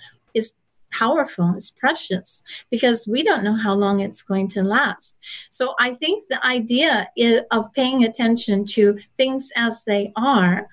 powerful, 0.94 1.54
it's 1.56 1.72
precious 1.72 2.44
because 2.70 3.08
we 3.08 3.24
don't 3.24 3.44
know 3.44 3.56
how 3.56 3.74
long 3.74 4.00
it's 4.00 4.22
going 4.22 4.48
to 4.50 4.64
last. 4.64 5.18
So 5.50 5.74
I 5.80 5.94
think 5.94 6.26
the 6.30 6.46
idea 6.46 7.10
of 7.52 7.74
paying 7.74 8.04
attention 8.04 8.66
to 8.66 8.98
things 9.18 9.52
as 9.56 9.84
they 9.86 10.12
are 10.16 10.68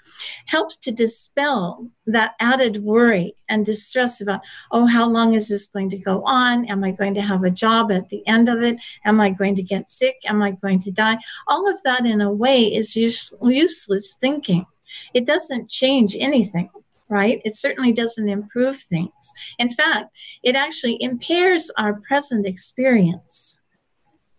helps 0.46 0.76
to 0.78 0.92
dispel 0.92 1.88
that 2.06 2.34
added 2.40 2.78
worry 2.78 3.34
and 3.48 3.64
distress 3.64 4.20
about, 4.20 4.40
oh, 4.70 4.86
how 4.86 5.08
long 5.08 5.32
is 5.34 5.48
this 5.48 5.70
going 5.70 5.90
to 5.90 5.98
go 5.98 6.22
on? 6.24 6.64
Am 6.66 6.84
I 6.84 6.90
going 6.90 7.14
to 7.14 7.22
have 7.22 7.44
a 7.44 7.50
job 7.50 7.90
at 7.90 8.08
the 8.08 8.26
end 8.26 8.48
of 8.48 8.62
it? 8.62 8.78
Am 9.04 9.20
I 9.20 9.30
going 9.30 9.54
to 9.56 9.62
get 9.62 9.90
sick? 9.90 10.16
Am 10.26 10.42
I 10.42 10.52
going 10.52 10.80
to 10.80 10.90
die? 10.90 11.18
All 11.48 11.68
of 11.68 11.82
that, 11.82 12.06
in 12.06 12.20
a 12.20 12.32
way, 12.32 12.64
is 12.64 12.96
use- 12.96 13.32
useless 13.42 14.14
thinking. 14.14 14.66
It 15.14 15.24
doesn't 15.24 15.70
change 15.70 16.16
anything 16.18 16.70
right? 17.10 17.42
It 17.44 17.56
certainly 17.56 17.92
doesn't 17.92 18.28
improve 18.28 18.76
things. 18.78 19.10
In 19.58 19.68
fact, 19.68 20.16
it 20.42 20.54
actually 20.54 20.96
impairs 21.02 21.70
our 21.76 22.00
present 22.00 22.46
experience. 22.46 23.60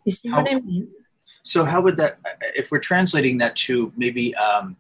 You 0.06 0.12
see 0.12 0.30
how, 0.30 0.42
what 0.42 0.52
I 0.52 0.60
mean? 0.62 0.88
So, 1.44 1.66
how 1.66 1.82
would 1.82 1.98
that, 1.98 2.20
if 2.56 2.72
we're 2.72 2.80
translating 2.80 3.38
that 3.40 3.56
to 3.58 3.92
maybe 3.96 4.34
um, 4.36 4.78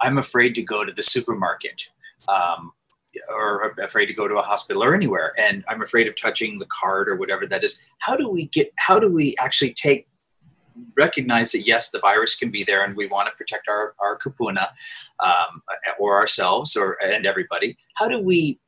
I'm 0.00 0.18
afraid 0.18 0.54
to 0.56 0.62
go 0.62 0.84
to 0.84 0.92
the 0.92 1.02
supermarket 1.02 1.88
um, 2.28 2.72
or 3.28 3.74
afraid 3.82 4.06
to 4.06 4.14
go 4.14 4.26
to 4.26 4.36
a 4.36 4.42
hospital 4.42 4.82
or 4.82 4.94
anywhere, 4.94 5.32
and 5.38 5.64
I'm 5.68 5.82
afraid 5.82 6.08
of 6.08 6.20
touching 6.20 6.58
the 6.58 6.66
card 6.66 7.08
or 7.08 7.16
whatever 7.16 7.46
that 7.46 7.62
is, 7.62 7.80
how 7.98 8.16
do 8.16 8.28
we 8.28 8.46
get, 8.46 8.72
how 8.76 8.98
do 8.98 9.10
we 9.10 9.34
actually 9.38 9.74
take 9.74 10.08
recognize 10.96 11.52
that 11.52 11.66
yes, 11.66 11.90
the 11.90 11.98
virus 12.00 12.34
can 12.34 12.50
be 12.50 12.64
there, 12.64 12.84
and 12.84 12.96
we 12.96 13.06
want 13.06 13.28
to 13.28 13.34
protect 13.36 13.68
our 13.68 13.94
our 14.00 14.18
kupuna 14.18 14.68
um, 15.20 15.62
or 15.98 16.16
ourselves 16.16 16.76
or 16.76 17.02
and 17.02 17.26
everybody. 17.26 17.76
How 17.96 18.08
do 18.08 18.18
we 18.20 18.60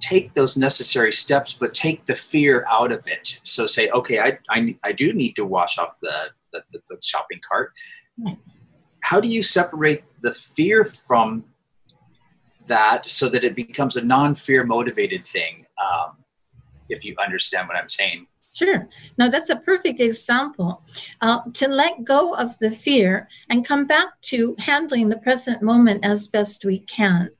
take 0.00 0.34
those 0.34 0.56
necessary 0.56 1.12
steps, 1.12 1.54
but 1.54 1.74
take 1.74 2.06
the 2.06 2.14
fear 2.14 2.64
out 2.68 2.92
of 2.92 3.06
it? 3.06 3.40
So 3.42 3.66
say, 3.66 3.88
okay, 3.90 4.20
I 4.20 4.38
I, 4.50 4.76
I 4.84 4.92
do 4.92 5.12
need 5.12 5.34
to 5.36 5.44
wash 5.44 5.78
off 5.78 5.94
the 6.00 6.30
the, 6.52 6.62
the, 6.72 6.80
the 6.88 6.98
shopping 7.02 7.40
cart. 7.48 7.72
How 9.02 9.20
do 9.20 9.28
you 9.28 9.42
separate 9.42 10.04
the 10.22 10.32
fear 10.32 10.84
from 10.84 11.44
that 12.66 13.10
so 13.10 13.28
that 13.28 13.44
it 13.44 13.54
becomes 13.54 13.96
a 13.96 14.02
non-fear 14.02 14.64
motivated 14.64 15.24
thing? 15.24 15.66
Um, 15.82 16.18
if 16.88 17.04
you 17.04 17.14
understand 17.22 17.68
what 17.68 17.76
I'm 17.76 17.88
saying. 17.88 18.26
Sure. 18.52 18.88
Now, 19.18 19.28
that's 19.28 19.50
a 19.50 19.56
perfect 19.56 20.00
example. 20.00 20.82
Uh, 21.20 21.40
to 21.54 21.68
let 21.68 22.04
go 22.04 22.34
of 22.34 22.58
the 22.58 22.70
fear 22.70 23.28
and 23.50 23.66
come 23.66 23.86
back 23.86 24.20
to 24.22 24.56
handling 24.58 25.10
the 25.10 25.18
present 25.18 25.62
moment 25.62 26.04
as 26.04 26.28
best 26.28 26.64
we 26.64 26.80
can. 26.80 27.30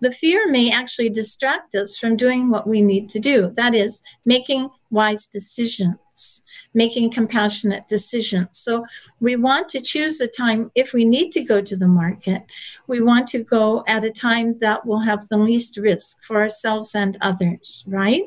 The 0.00 0.12
fear 0.12 0.48
may 0.50 0.70
actually 0.70 1.10
distract 1.10 1.74
us 1.74 1.98
from 1.98 2.16
doing 2.16 2.48
what 2.48 2.66
we 2.66 2.80
need 2.80 3.10
to 3.10 3.18
do. 3.18 3.50
That 3.56 3.74
is, 3.74 4.02
making 4.24 4.70
wise 4.90 5.26
decisions, 5.26 6.42
making 6.72 7.10
compassionate 7.10 7.88
decisions. 7.88 8.50
So, 8.52 8.86
we 9.20 9.36
want 9.36 9.68
to 9.70 9.80
choose 9.80 10.20
a 10.20 10.28
time, 10.28 10.70
if 10.74 10.92
we 10.92 11.04
need 11.04 11.30
to 11.32 11.42
go 11.44 11.60
to 11.60 11.76
the 11.76 11.88
market, 11.88 12.42
we 12.86 13.00
want 13.00 13.28
to 13.28 13.42
go 13.42 13.84
at 13.86 14.04
a 14.04 14.10
time 14.10 14.58
that 14.60 14.86
will 14.86 15.00
have 15.00 15.28
the 15.28 15.38
least 15.38 15.76
risk 15.76 16.22
for 16.22 16.40
ourselves 16.40 16.94
and 16.94 17.18
others, 17.20 17.84
right? 17.88 18.22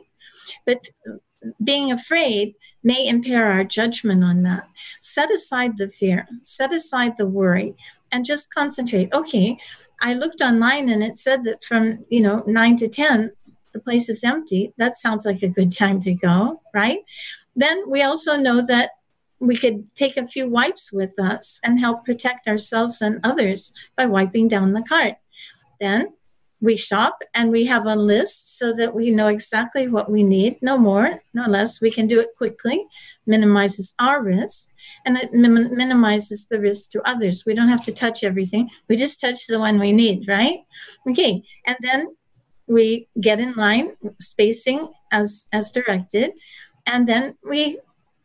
But 0.66 0.90
being 1.64 1.92
afraid 1.92 2.56
may 2.84 3.08
impair 3.08 3.52
our 3.52 3.64
judgment 3.64 4.24
on 4.24 4.44
that. 4.44 4.68
Set 5.02 5.32
aside 5.32 5.78
the 5.78 5.90
fear, 5.90 6.28
set 6.42 6.72
aside 6.72 7.18
the 7.18 7.28
worry, 7.28 7.76
and 8.12 8.26
just 8.26 8.54
concentrate. 8.54 9.12
Okay, 9.14 9.58
I 10.02 10.14
looked 10.14 10.42
online 10.42 10.90
and 10.90 11.04
it 11.04 11.18
said 11.18 11.44
that 11.44 11.64
from, 11.64 12.06
you 12.10 12.22
know, 12.22 12.44
9 12.48 12.78
to 12.78 12.88
10, 12.88 13.32
the 13.74 13.80
place 13.80 14.10
is 14.10 14.24
empty. 14.24 14.74
That 14.78 14.96
sounds 14.96 15.26
like 15.26 15.42
a 15.44 15.50
good 15.50 15.72
time 15.76 16.00
to 16.02 16.14
go, 16.14 16.62
right? 16.74 17.00
Then 17.56 17.90
we 17.90 18.02
also 18.02 18.38
know 18.38 18.66
that 18.66 18.92
we 19.40 19.58
could 19.58 19.94
take 19.96 20.18
a 20.18 20.28
few 20.28 20.48
wipes 20.48 20.92
with 20.92 21.20
us 21.20 21.60
and 21.64 21.80
help 21.80 22.06
protect 22.06 22.48
ourselves 22.48 23.02
and 23.02 23.20
others 23.24 23.72
by 23.96 24.06
wiping 24.06 24.48
down 24.48 24.74
the 24.74 24.82
cart. 24.82 25.16
Then 25.80 26.14
we 26.60 26.76
shop 26.76 27.22
and 27.34 27.52
we 27.52 27.66
have 27.66 27.86
a 27.86 27.96
list 27.96 28.58
so 28.58 28.74
that 28.76 28.96
we 28.96 29.12
know 29.12 29.28
exactly 29.28 29.88
what 29.88 30.10
we 30.10 30.24
need, 30.24 30.58
no 30.62 30.78
more, 30.78 31.22
no 31.34 31.46
less. 31.46 31.80
We 31.80 31.92
can 31.92 32.08
do 32.08 32.20
it 32.20 32.30
quickly, 32.36 32.86
minimizes 33.26 33.94
our 34.00 34.24
risk, 34.24 34.70
and 35.06 35.18
it 35.18 35.34
min- 35.34 35.76
minimizes 35.76 36.48
the 36.48 36.60
risk 36.60 36.92
to 36.92 37.08
others. 37.08 37.46
We 37.46 37.54
don't 37.54 37.70
have 37.70 37.86
to 37.86 37.94
touch 37.94 38.24
everything. 38.24 38.70
We 38.90 38.98
just 38.98 39.22
touch 39.22 39.46
the 39.48 39.60
one 39.60 39.80
we 39.80 39.92
need, 39.92 40.28
right? 40.28 40.60
Okay, 41.08 41.44
and 41.66 41.78
then 41.82 42.16
we 42.68 43.08
get 43.22 43.40
in 43.40 43.54
line, 43.54 43.96
spacing 44.20 44.90
as 45.12 45.48
as 45.54 45.72
directed, 45.72 46.32
and 46.86 47.08
then 47.08 47.36
we 47.44 47.80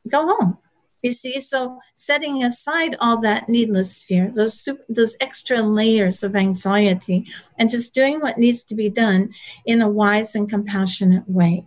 go 0.09 0.27
home. 0.27 0.59
You 1.03 1.13
see, 1.13 1.41
so 1.41 1.81
setting 1.95 2.45
aside 2.45 2.95
all 3.01 3.21
that 3.23 3.49
needless 3.49 4.01
fear, 4.03 4.31
those 4.33 4.69
those 4.89 5.17
extra 5.21 5.61
layers 5.61 6.23
of 6.23 6.37
anxiety, 6.37 7.27
and 7.59 7.69
just 7.69 7.93
doing 7.93 8.21
what 8.21 8.39
needs 8.39 8.63
to 8.65 8.77
be 8.77 8.89
done 8.89 9.35
in 9.67 9.83
a 9.83 9.89
wise 9.89 10.37
and 10.37 10.49
compassionate 10.49 11.29
way. 11.29 11.65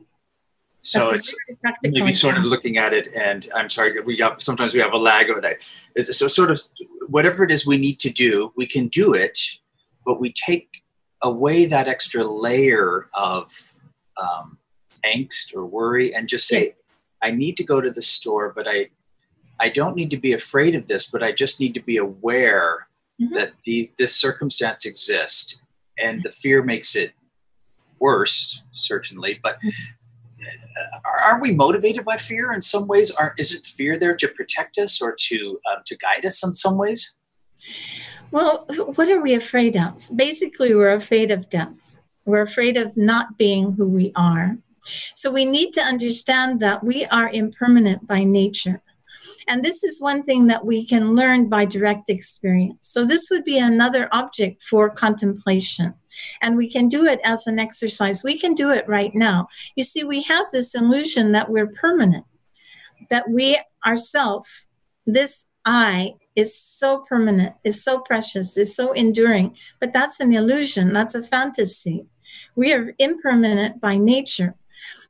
So 0.79 1.11
That's 1.11 1.33
it's 1.83 1.99
maybe 1.99 2.13
sort 2.13 2.37
of 2.37 2.45
looking 2.45 2.77
at 2.77 2.93
it, 2.93 3.09
and 3.13 3.49
I'm 3.53 3.69
sorry, 3.69 3.99
we 4.01 4.17
have, 4.19 4.41
sometimes 4.41 4.73
we 4.73 4.79
have 4.79 4.93
a 4.93 4.97
lag 4.97 5.29
of 5.29 5.41
that. 5.41 5.63
So 5.99 6.27
sort 6.27 6.51
of 6.51 6.61
whatever 7.07 7.43
it 7.43 7.51
is 7.51 7.65
we 7.65 7.77
need 7.77 7.99
to 8.01 8.09
do, 8.09 8.53
we 8.55 8.67
can 8.67 8.87
do 8.87 9.13
it, 9.13 9.39
but 10.05 10.21
we 10.21 10.31
take 10.31 10.83
away 11.21 11.65
that 11.65 11.87
extra 11.87 12.23
layer 12.23 13.09
of 13.15 13.75
um, 14.21 14.59
angst 15.03 15.55
or 15.55 15.65
worry, 15.65 16.13
and 16.15 16.29
just 16.29 16.47
say, 16.47 16.75
"I 17.21 17.31
need 17.31 17.57
to 17.57 17.63
go 17.65 17.81
to 17.81 17.91
the 17.91 18.03
store, 18.03 18.53
but 18.55 18.67
I 18.67 18.91
I 19.59 19.69
don't 19.69 19.95
need 19.95 20.11
to 20.11 20.17
be 20.17 20.33
afraid 20.33 20.75
of 20.75 20.87
this, 20.87 21.09
but 21.09 21.23
I 21.23 21.31
just 21.31 21.59
need 21.59 21.73
to 21.73 21.81
be 21.81 21.97
aware 21.97 22.87
mm-hmm. 23.21 23.33
that 23.33 23.53
these 23.65 23.93
this 23.93 24.15
circumstance 24.15 24.85
exists, 24.85 25.61
and 25.97 26.23
the 26.23 26.31
fear 26.31 26.61
makes 26.63 26.95
it 26.95 27.13
worse, 27.99 28.63
certainly. 28.71 29.39
But 29.41 29.59
mm-hmm. 29.61 30.47
are, 31.05 31.33
are 31.33 31.41
we 31.41 31.51
motivated 31.51 32.05
by 32.05 32.17
fear 32.17 32.51
in 32.51 32.61
some 32.61 32.87
ways? 32.87 33.11
Are 33.11 33.33
isn't 33.37 33.65
fear 33.65 33.97
there 33.97 34.15
to 34.15 34.27
protect 34.27 34.77
us 34.77 35.01
or 35.01 35.15
to 35.17 35.59
um, 35.71 35.79
to 35.85 35.95
guide 35.97 36.25
us 36.25 36.45
in 36.45 36.53
some 36.53 36.77
ways? 36.77 37.15
Well, 38.31 38.65
what 38.95 39.09
are 39.09 39.21
we 39.21 39.33
afraid 39.33 39.77
of? 39.77 40.09
Basically, 40.13 40.75
we're 40.75 40.93
afraid 40.93 41.31
of 41.31 41.49
death. 41.49 41.95
We're 42.25 42.41
afraid 42.41 42.75
of 42.75 42.97
not 42.97 43.37
being 43.37 43.73
who 43.73 43.87
we 43.87 44.11
are. 44.15 44.57
So 45.13 45.31
we 45.31 45.45
need 45.45 45.73
to 45.73 45.81
understand 45.81 46.59
that 46.59 46.83
we 46.83 47.05
are 47.05 47.29
impermanent 47.29 48.07
by 48.07 48.23
nature. 48.23 48.81
And 49.47 49.63
this 49.63 49.83
is 49.83 50.01
one 50.01 50.23
thing 50.23 50.47
that 50.47 50.65
we 50.65 50.85
can 50.85 51.15
learn 51.15 51.49
by 51.49 51.65
direct 51.65 52.09
experience. 52.09 52.87
So 52.89 53.05
this 53.05 53.29
would 53.29 53.43
be 53.43 53.59
another 53.59 54.09
object 54.11 54.63
for 54.63 54.89
contemplation. 54.89 55.93
And 56.41 56.57
we 56.57 56.69
can 56.69 56.87
do 56.87 57.05
it 57.05 57.19
as 57.23 57.45
an 57.45 57.59
exercise. 57.59 58.23
We 58.23 58.39
can 58.39 58.53
do 58.53 58.71
it 58.71 58.87
right 58.87 59.13
now. 59.13 59.47
You 59.75 59.83
see, 59.83 60.03
we 60.03 60.23
have 60.23 60.45
this 60.51 60.73
illusion 60.73 61.31
that 61.33 61.49
we're 61.49 61.67
permanent, 61.67 62.25
that 63.09 63.29
we 63.29 63.59
ourself, 63.85 64.67
this 65.05 65.45
I 65.65 66.13
is 66.35 66.57
so 66.57 66.99
permanent, 66.99 67.55
is 67.63 67.83
so 67.83 67.99
precious, 67.99 68.57
is 68.57 68.75
so 68.75 68.93
enduring. 68.93 69.55
But 69.79 69.93
that's 69.93 70.19
an 70.19 70.33
illusion, 70.33 70.93
that's 70.93 71.15
a 71.15 71.23
fantasy. 71.23 72.07
We 72.55 72.73
are 72.73 72.93
impermanent 72.97 73.79
by 73.79 73.97
nature. 73.97 74.55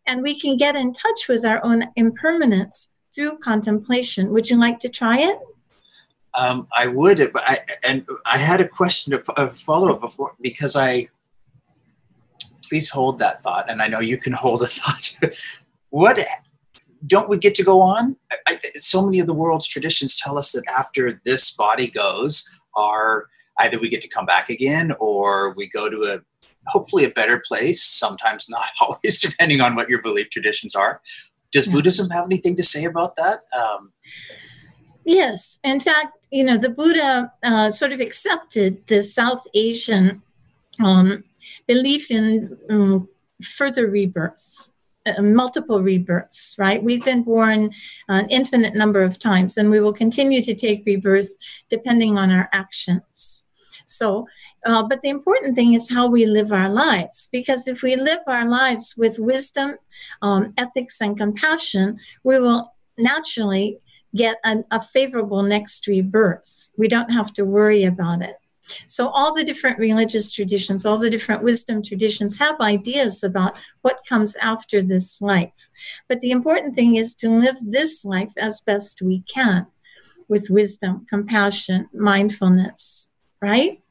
And 0.06 0.22
we 0.22 0.40
can 0.40 0.56
get 0.58 0.76
in 0.76 0.94
touch 0.94 1.28
with 1.28 1.46
our 1.46 1.64
own 1.64 1.88
impermanence 1.96 2.94
through 3.16 3.38
contemplation. 3.38 4.32
Would 4.32 4.50
you 4.50 4.58
like 4.58 4.80
to 4.80 4.90
try 4.90 5.20
it? 5.20 5.40
Um, 6.34 6.68
I 6.78 6.88
would, 6.88 7.32
but 7.32 7.44
I 7.48 7.62
and 7.84 8.06
I 8.26 8.38
had 8.38 8.60
a 8.60 8.68
question 8.68 9.14
to 9.14 9.50
follow 9.52 9.94
up 9.94 10.02
before 10.02 10.36
because 10.42 10.76
I. 10.76 11.10
Please 12.68 12.90
hold 12.90 13.20
that 13.20 13.44
thought, 13.44 13.70
and 13.70 13.80
I 13.80 13.88
know 13.88 14.00
you 14.00 14.18
can 14.18 14.34
hold 14.44 14.62
a 14.64 14.68
thought. 14.68 15.16
what 15.90 16.20
don't 17.06 17.30
we 17.30 17.38
get 17.38 17.56
to 17.56 17.64
go 17.64 17.82
on? 17.82 18.18
I, 18.48 18.60
so 18.76 19.06
many 19.06 19.20
of 19.20 19.28
the 19.28 19.34
world's 19.34 19.68
traditions 19.68 20.18
tell 20.20 20.38
us 20.38 20.54
that 20.54 20.64
after 20.68 21.22
this 21.24 21.52
body 21.52 21.88
goes, 21.88 22.50
our 22.76 23.28
either 23.60 23.80
we 23.80 23.90
get 23.90 24.02
to 24.02 24.08
come 24.08 24.26
back 24.26 24.50
again 24.50 24.94
or 25.00 25.54
we 25.56 25.70
go 25.70 25.90
to 25.90 26.04
a 26.04 26.20
hopefully 26.68 27.06
a 27.06 27.10
better 27.10 27.42
place. 27.46 27.84
Sometimes 27.84 28.50
not 28.50 28.66
always, 28.82 29.20
depending 29.22 29.62
on 29.62 29.76
what 29.76 29.90
your 29.90 30.02
belief 30.02 30.30
traditions 30.30 30.76
are. 30.76 31.02
Does. 31.64 31.68
Buddhism 31.68 32.10
have 32.10 32.26
anything 32.26 32.56
to 32.56 32.64
say 32.64 32.86
about 32.86 33.16
that? 33.16 33.42
Um, 33.58 33.92
yes, 35.04 35.60
in 35.64 35.80
fact, 35.80 36.18
you 36.32 36.44
know 36.44 36.58
the 36.58 36.70
Buddha 36.70 37.34
uh, 37.44 37.72
sort 37.72 37.92
of 37.94 38.00
accepted 38.00 38.86
the 38.88 39.02
South 39.02 39.48
Asian 39.54 40.22
um, 40.84 41.24
belief 41.68 42.12
in 42.12 42.58
um, 42.70 43.10
further 43.42 43.88
rebirths 43.88 44.70
uh, 45.06 45.22
multiple 45.22 45.84
rebirths, 45.84 46.56
right? 46.58 46.84
We've 46.84 47.06
been 47.06 47.22
born 47.22 47.72
an 48.08 48.28
infinite 48.30 48.74
number 48.74 49.04
of 49.04 49.20
times, 49.20 49.56
and 49.56 49.70
we 49.70 49.80
will 49.80 49.94
continue 49.94 50.42
to 50.42 50.56
take 50.56 50.84
rebirth 50.86 51.30
depending 51.70 52.18
on 52.18 52.32
our 52.32 52.50
actions. 52.52 53.46
So, 53.86 54.28
uh, 54.66 54.84
but 54.84 55.02
the 55.02 55.10
important 55.10 55.56
thing 55.56 55.74
is 55.74 55.92
how 55.92 56.08
we 56.08 56.26
live 56.26 56.52
our 56.52 56.70
lives, 56.70 57.30
because 57.32 57.68
if 57.68 57.84
we 57.84 57.96
live 57.96 58.20
our 58.28 58.48
lives 58.48 58.96
with 58.98 59.20
wisdom, 59.20 59.76
um, 60.22 60.54
ethics, 60.58 61.00
and 61.00 61.16
compassion, 61.16 62.00
we 62.24 62.40
will 62.40 62.74
naturally 62.98 63.80
get 64.16 64.38
an, 64.44 64.64
a 64.72 64.82
favorable 64.82 65.44
next 65.44 65.88
rebirth. 65.88 66.72
We 66.78 66.88
don't 66.88 67.12
have 67.12 67.32
to 67.34 67.46
worry 67.46 67.84
about 67.84 68.22
it. 68.22 68.38
So, 68.88 69.10
all 69.10 69.36
the 69.36 69.44
different 69.44 69.78
religious 69.78 70.34
traditions, 70.34 70.84
all 70.84 70.98
the 70.98 71.12
different 71.12 71.44
wisdom 71.44 71.84
traditions 71.84 72.40
have 72.40 72.60
ideas 72.60 73.24
about 73.24 73.56
what 73.84 74.06
comes 74.10 74.36
after 74.38 74.82
this 74.82 75.22
life. 75.22 75.70
But 76.10 76.22
the 76.22 76.32
important 76.32 76.74
thing 76.74 76.96
is 76.96 77.14
to 77.16 77.30
live 77.30 77.58
this 77.62 78.04
life 78.04 78.34
as 78.38 78.62
best 78.62 79.04
we 79.04 79.22
can 79.22 79.68
with 80.28 80.50
wisdom, 80.50 81.06
compassion, 81.08 81.90
mindfulness, 81.94 83.14
right? 83.40 83.84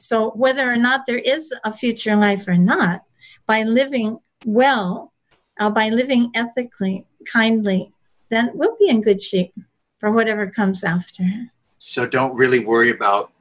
So, 0.00 0.30
whether 0.30 0.70
or 0.70 0.76
not 0.76 1.06
there 1.06 1.18
is 1.18 1.52
a 1.64 1.72
future 1.72 2.16
life 2.16 2.46
or 2.46 2.56
not, 2.56 3.02
by 3.46 3.62
living 3.62 4.18
well, 4.44 5.12
uh, 5.58 5.70
by 5.70 5.88
living 5.88 6.30
ethically, 6.34 7.06
kindly, 7.30 7.92
then 8.30 8.50
we'll 8.54 8.76
be 8.78 8.88
in 8.88 9.00
good 9.00 9.20
shape 9.20 9.54
for 9.98 10.10
whatever 10.10 10.48
comes 10.48 10.84
after. 10.84 11.50
So, 11.78 12.06
don't 12.06 12.34
really 12.34 12.60
worry 12.60 12.90
about 12.90 13.32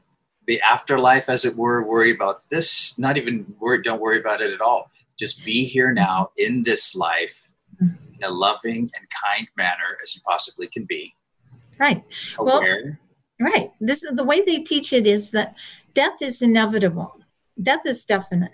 the 0.47 0.61
afterlife, 0.61 1.29
as 1.29 1.45
it 1.45 1.55
were, 1.55 1.85
worry 1.85 2.11
about 2.11 2.49
this, 2.49 2.97
not 2.97 3.17
even 3.17 3.53
worry, 3.59 3.81
don't 3.81 4.01
worry 4.01 4.19
about 4.19 4.41
it 4.41 4.53
at 4.53 4.61
all. 4.61 4.89
Just 5.19 5.43
be 5.43 5.65
here 5.65 5.91
now 5.91 6.31
in 6.37 6.63
this 6.63 6.95
life 6.95 7.47
in 8.17 8.23
a 8.23 8.31
loving 8.31 8.89
and 8.97 9.07
kind 9.09 9.47
manner 9.57 9.97
as 10.01 10.15
you 10.15 10.21
possibly 10.25 10.67
can 10.67 10.85
be. 10.85 11.13
Right. 11.79 12.03
Aware. 12.37 12.83
Well, 12.83 12.97
right. 13.39 13.71
This 13.79 14.03
is 14.03 14.15
the 14.15 14.23
way 14.23 14.41
they 14.41 14.61
teach 14.63 14.93
it 14.93 15.05
is 15.05 15.31
that 15.31 15.55
death 15.93 16.21
is 16.21 16.41
inevitable. 16.41 17.19
Death 17.61 17.85
is 17.85 18.05
definite. 18.05 18.53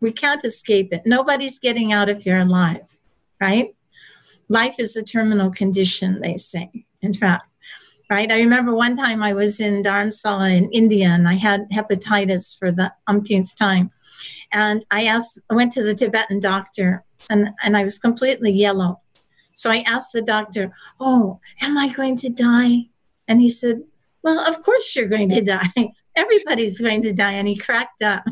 We 0.00 0.12
can't 0.12 0.44
escape 0.44 0.92
it. 0.92 1.02
Nobody's 1.04 1.58
getting 1.58 1.92
out 1.92 2.08
of 2.08 2.22
here 2.22 2.40
alive, 2.40 2.98
right? 3.40 3.74
Life 4.48 4.76
is 4.78 4.96
a 4.96 5.02
terminal 5.02 5.50
condition, 5.50 6.20
they 6.20 6.36
say. 6.36 6.86
In 7.00 7.12
fact, 7.12 7.46
right? 8.10 8.30
I 8.30 8.38
remember 8.38 8.74
one 8.74 8.96
time 8.96 9.22
I 9.22 9.32
was 9.32 9.60
in 9.60 9.82
Dharamsala 9.82 10.56
in 10.56 10.70
India 10.70 11.08
and 11.08 11.28
I 11.28 11.34
had 11.34 11.68
hepatitis 11.70 12.58
for 12.58 12.72
the 12.72 12.92
umpteenth 13.06 13.56
time. 13.56 13.90
And 14.52 14.84
I 14.90 15.04
asked, 15.04 15.40
I 15.50 15.54
went 15.54 15.72
to 15.72 15.82
the 15.82 15.94
Tibetan 15.94 16.40
doctor 16.40 17.04
and, 17.28 17.50
and 17.62 17.76
I 17.76 17.84
was 17.84 17.98
completely 17.98 18.52
yellow. 18.52 19.00
So 19.52 19.70
I 19.70 19.78
asked 19.86 20.12
the 20.12 20.22
doctor, 20.22 20.72
Oh, 21.00 21.40
am 21.60 21.76
I 21.76 21.92
going 21.92 22.16
to 22.18 22.30
die? 22.30 22.88
And 23.26 23.40
he 23.42 23.48
said, 23.48 23.82
Well, 24.22 24.40
of 24.46 24.60
course 24.60 24.94
you're 24.94 25.08
going 25.08 25.30
to 25.30 25.42
die. 25.42 25.72
Everybody's 26.16 26.80
going 26.80 27.02
to 27.02 27.12
die. 27.12 27.32
And 27.32 27.46
he 27.46 27.56
cracked 27.56 28.02
up. 28.02 28.24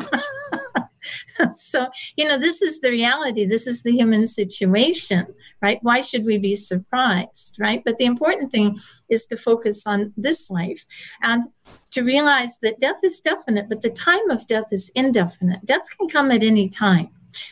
so, 1.55 1.89
you 2.17 2.25
know, 2.25 2.39
this 2.39 2.61
is 2.61 2.81
the 2.81 2.91
reality. 2.91 3.47
This 3.47 3.67
is 3.67 3.83
the 3.83 3.93
human 3.93 4.27
situation 4.27 5.27
right? 5.63 5.79
Why 5.83 6.01
should 6.01 6.25
we 6.25 6.39
be 6.39 6.57
surprised, 6.57 7.57
right? 7.59 7.83
But 7.85 7.99
the 7.99 8.05
important 8.05 8.53
thing 8.53 8.79
is 9.09 9.27
to 9.27 9.37
focus 9.37 9.87
on 9.87 10.13
this 10.17 10.51
life 10.51 10.85
and 11.23 11.45
to 11.93 12.03
realize 12.03 12.59
that 12.61 12.81
death 12.81 13.01
is 13.03 13.21
definite, 13.21 13.69
but 13.69 13.83
the 13.83 13.91
time 13.91 14.31
of 14.31 14.47
death 14.47 14.69
is 14.71 14.93
indefinite. 14.95 15.65
Death 15.65 15.87
can 15.97 16.09
come 16.09 16.31
at 16.31 16.43
any 16.43 16.69
time. 16.69 17.09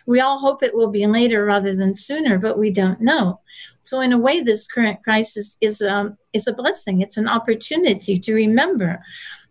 We 0.06 0.20
all 0.20 0.38
hope 0.38 0.62
it 0.62 0.74
will 0.74 0.90
be 0.90 1.06
later 1.06 1.44
rather 1.44 1.74
than 1.74 1.94
sooner, 1.94 2.38
but 2.38 2.58
we 2.58 2.70
don't 2.70 3.00
know. 3.00 3.40
So, 3.82 4.00
in 4.00 4.12
a 4.12 4.18
way, 4.18 4.40
this 4.40 4.66
current 4.66 5.02
crisis 5.02 5.56
is 5.60 5.82
um, 5.82 6.18
is 6.32 6.46
a 6.46 6.52
blessing. 6.52 7.00
It's 7.00 7.16
an 7.16 7.28
opportunity 7.28 8.18
to 8.18 8.34
remember 8.34 9.02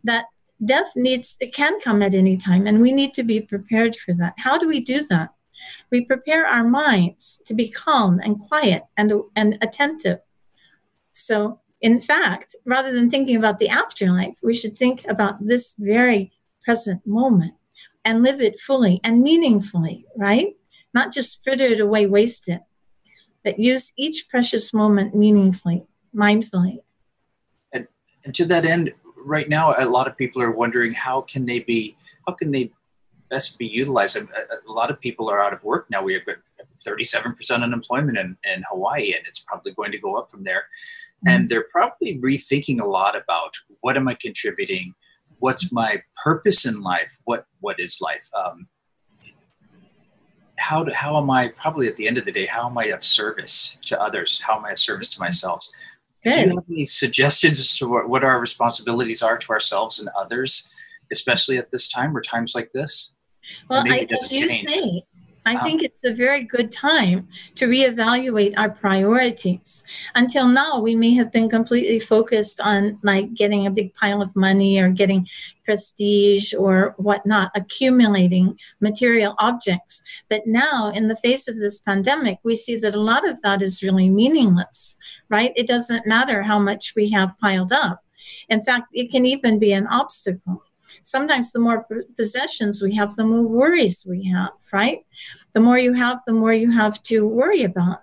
that 0.04 0.26
death 0.64 0.94
needs 0.96 1.38
it 1.40 1.54
can 1.54 1.80
come 1.80 2.02
at 2.02 2.14
any 2.14 2.38
time, 2.38 2.68
and 2.68 2.82
we 2.82 2.92
need 2.92 3.14
to 3.16 3.24
be 3.24 3.40
prepared 3.40 3.96
for 3.96 4.14
that. 4.14 4.34
How 4.38 4.58
do 4.58 4.68
we 4.68 4.80
do 4.80 5.04
that? 5.10 5.30
We 5.92 6.02
prepare 6.02 6.46
our 6.46 6.64
minds 6.64 7.42
to 7.46 7.54
be 7.54 7.72
calm 7.72 8.20
and 8.20 8.40
quiet 8.40 8.84
and, 8.98 9.14
and 9.36 9.58
attentive. 9.62 10.20
So, 11.12 11.60
in 11.80 12.02
fact, 12.02 12.56
rather 12.66 12.92
than 12.94 13.10
thinking 13.10 13.36
about 13.36 13.60
the 13.60 13.70
afterlife, 13.70 14.38
we 14.42 14.54
should 14.54 14.78
think 14.78 15.06
about 15.08 15.46
this 15.46 15.76
very 15.78 16.32
present 16.64 17.06
moment 17.06 17.54
and 18.06 18.24
live 18.24 18.42
it 18.42 18.60
fully 18.60 19.00
and 19.04 19.22
meaningfully, 19.22 20.06
right? 20.18 20.56
Not 20.94 21.12
just 21.12 21.44
fritter 21.44 21.66
it 21.66 21.80
away, 21.80 22.06
waste 22.06 22.48
it, 22.48 22.62
but 23.44 23.60
use 23.60 23.94
each 23.98 24.28
precious 24.30 24.74
moment 24.74 25.16
meaningfully, 25.16 25.84
mindfully. 26.16 26.80
And, 27.72 27.88
and 28.24 28.36
to 28.36 28.46
that 28.46 28.66
end, 28.66 28.92
right 29.26 29.50
now, 29.50 29.74
a 29.78 29.86
lot 29.86 30.08
of 30.08 30.18
people 30.18 30.42
are 30.42 30.52
wondering 30.52 30.94
how 30.94 31.22
can 31.22 31.46
they 31.46 31.60
be, 31.60 31.98
how 32.28 32.34
can 32.34 32.52
they 32.52 32.72
best 33.34 33.58
be 33.58 33.66
utilized. 33.66 34.16
A, 34.16 34.22
a, 34.22 34.72
lot 34.72 34.92
of 34.92 35.00
people 35.02 35.30
are 35.30 35.42
out 35.42 35.54
of 35.54 35.64
work 35.64 35.88
now. 35.90 36.04
We 36.04 36.14
have 36.14 36.24
37% 36.88 37.64
unemployment 37.64 38.18
in, 38.18 38.38
in 38.44 38.64
Hawaii, 38.70 39.14
and 39.16 39.26
it's 39.26 39.40
probably 39.40 39.74
going 39.74 39.92
to 39.92 39.98
go 39.98 40.16
up 40.16 40.30
from 40.30 40.44
there. 40.44 40.64
Mm-hmm. 41.26 41.30
And 41.30 41.50
they're 41.50 41.68
probably 41.72 42.20
rethinking 42.20 42.80
a 42.80 42.86
lot 42.86 43.16
about 43.16 43.56
what 43.82 43.98
am 43.98 44.08
I 44.08 44.14
contributing? 44.14 44.94
What's 45.44 45.74
my 45.74 46.02
purpose 46.24 46.66
in 46.66 46.80
life? 46.80 47.18
What 47.26 47.48
what 47.60 47.78
is 47.78 48.00
life? 48.00 48.30
Um, 48.34 48.70
how 50.58 50.86
do, 50.86 50.94
how 50.94 51.18
am 51.18 51.30
I 51.30 51.50
probably 51.50 51.90
at 51.90 51.98
the 51.98 52.08
end 52.08 52.18
of 52.18 52.24
the 52.24 52.32
day? 52.32 52.46
How 52.46 52.70
am 52.70 52.78
I 52.78 52.86
of 52.86 53.04
service 53.04 53.78
to 53.88 54.02
others? 54.02 54.40
How 54.40 54.58
am 54.58 54.64
I 54.64 54.72
of 54.72 54.80
service 54.80 55.10
to 55.10 55.20
myself? 55.20 55.68
Good. 56.24 56.36
Do 56.36 56.40
you 56.40 56.56
have 56.56 56.64
any 56.70 56.86
suggestions 56.86 57.60
as 57.60 57.78
to 57.80 57.90
what, 57.90 58.08
what 58.08 58.24
our 58.24 58.40
responsibilities 58.40 59.22
are 59.22 59.38
to 59.38 59.50
ourselves 59.50 60.00
and 60.00 60.08
others, 60.18 60.70
especially 61.12 61.58
at 61.58 61.72
this 61.72 61.90
time 61.90 62.16
or 62.16 62.22
times 62.22 62.56
like 62.56 62.72
this? 62.72 63.18
Well, 63.70 63.84
I, 63.86 64.08
as 64.10 64.32
you 64.32 64.48
change. 64.48 64.66
say, 64.66 65.04
I 65.46 65.58
think 65.58 65.84
it's 65.84 66.04
a 66.04 66.14
very 66.14 66.44
good 66.44 66.72
time 66.72 67.28
to 67.56 67.66
reevaluate 67.66 68.54
our 68.58 68.70
priorities. 68.70 69.84
Until 70.16 70.48
now, 70.48 70.80
we 70.80 70.96
may 70.96 71.14
have 71.16 71.32
been 71.32 71.50
completely 71.50 72.00
focused 72.00 72.62
on 72.62 73.00
like 73.04 73.34
getting 73.34 73.68
a 73.68 73.72
big 73.72 73.94
pile 73.96 74.22
of 74.22 74.36
money 74.36 74.80
or 74.80 74.90
getting 74.90 75.28
prestige 75.66 76.54
or 76.54 76.94
whatnot, 76.98 77.52
accumulating 77.56 78.58
material 78.80 79.36
objects. 79.40 80.02
But 80.30 80.48
now, 80.48 80.92
in 80.92 81.08
the 81.08 81.16
face 81.16 81.48
of 81.48 81.58
this 81.58 81.80
pandemic, 81.80 82.40
we 82.44 82.56
see 82.56 82.78
that 82.80 82.96
a 82.96 83.02
lot 83.02 83.28
of 83.28 83.42
that 83.42 83.62
is 83.62 83.84
really 83.84 84.10
meaningless, 84.10 84.96
right? 85.30 85.52
It 85.56 85.68
doesn't 85.68 86.08
matter 86.08 86.44
how 86.44 86.60
much 86.60 86.94
we 86.96 87.10
have 87.12 87.38
piled 87.40 87.74
up. 87.74 88.04
In 88.48 88.62
fact, 88.62 88.88
it 88.94 89.12
can 89.12 89.26
even 89.26 89.60
be 89.60 89.74
an 89.74 89.88
obstacle 89.88 90.64
sometimes 91.04 91.52
the 91.52 91.60
more 91.60 91.88
possessions 92.18 92.82
we 92.82 92.96
have, 92.96 93.16
the 93.16 93.26
more 93.26 93.44
worries 93.44 94.06
we 94.10 94.30
have, 94.30 94.52
right? 94.72 95.00
The 95.54 95.60
more 95.60 95.78
you 95.78 95.94
have, 95.94 96.22
the 96.26 96.34
more 96.34 96.54
you 96.54 96.72
have 96.72 97.02
to 97.04 97.28
worry 97.28 97.64
about. 97.64 98.00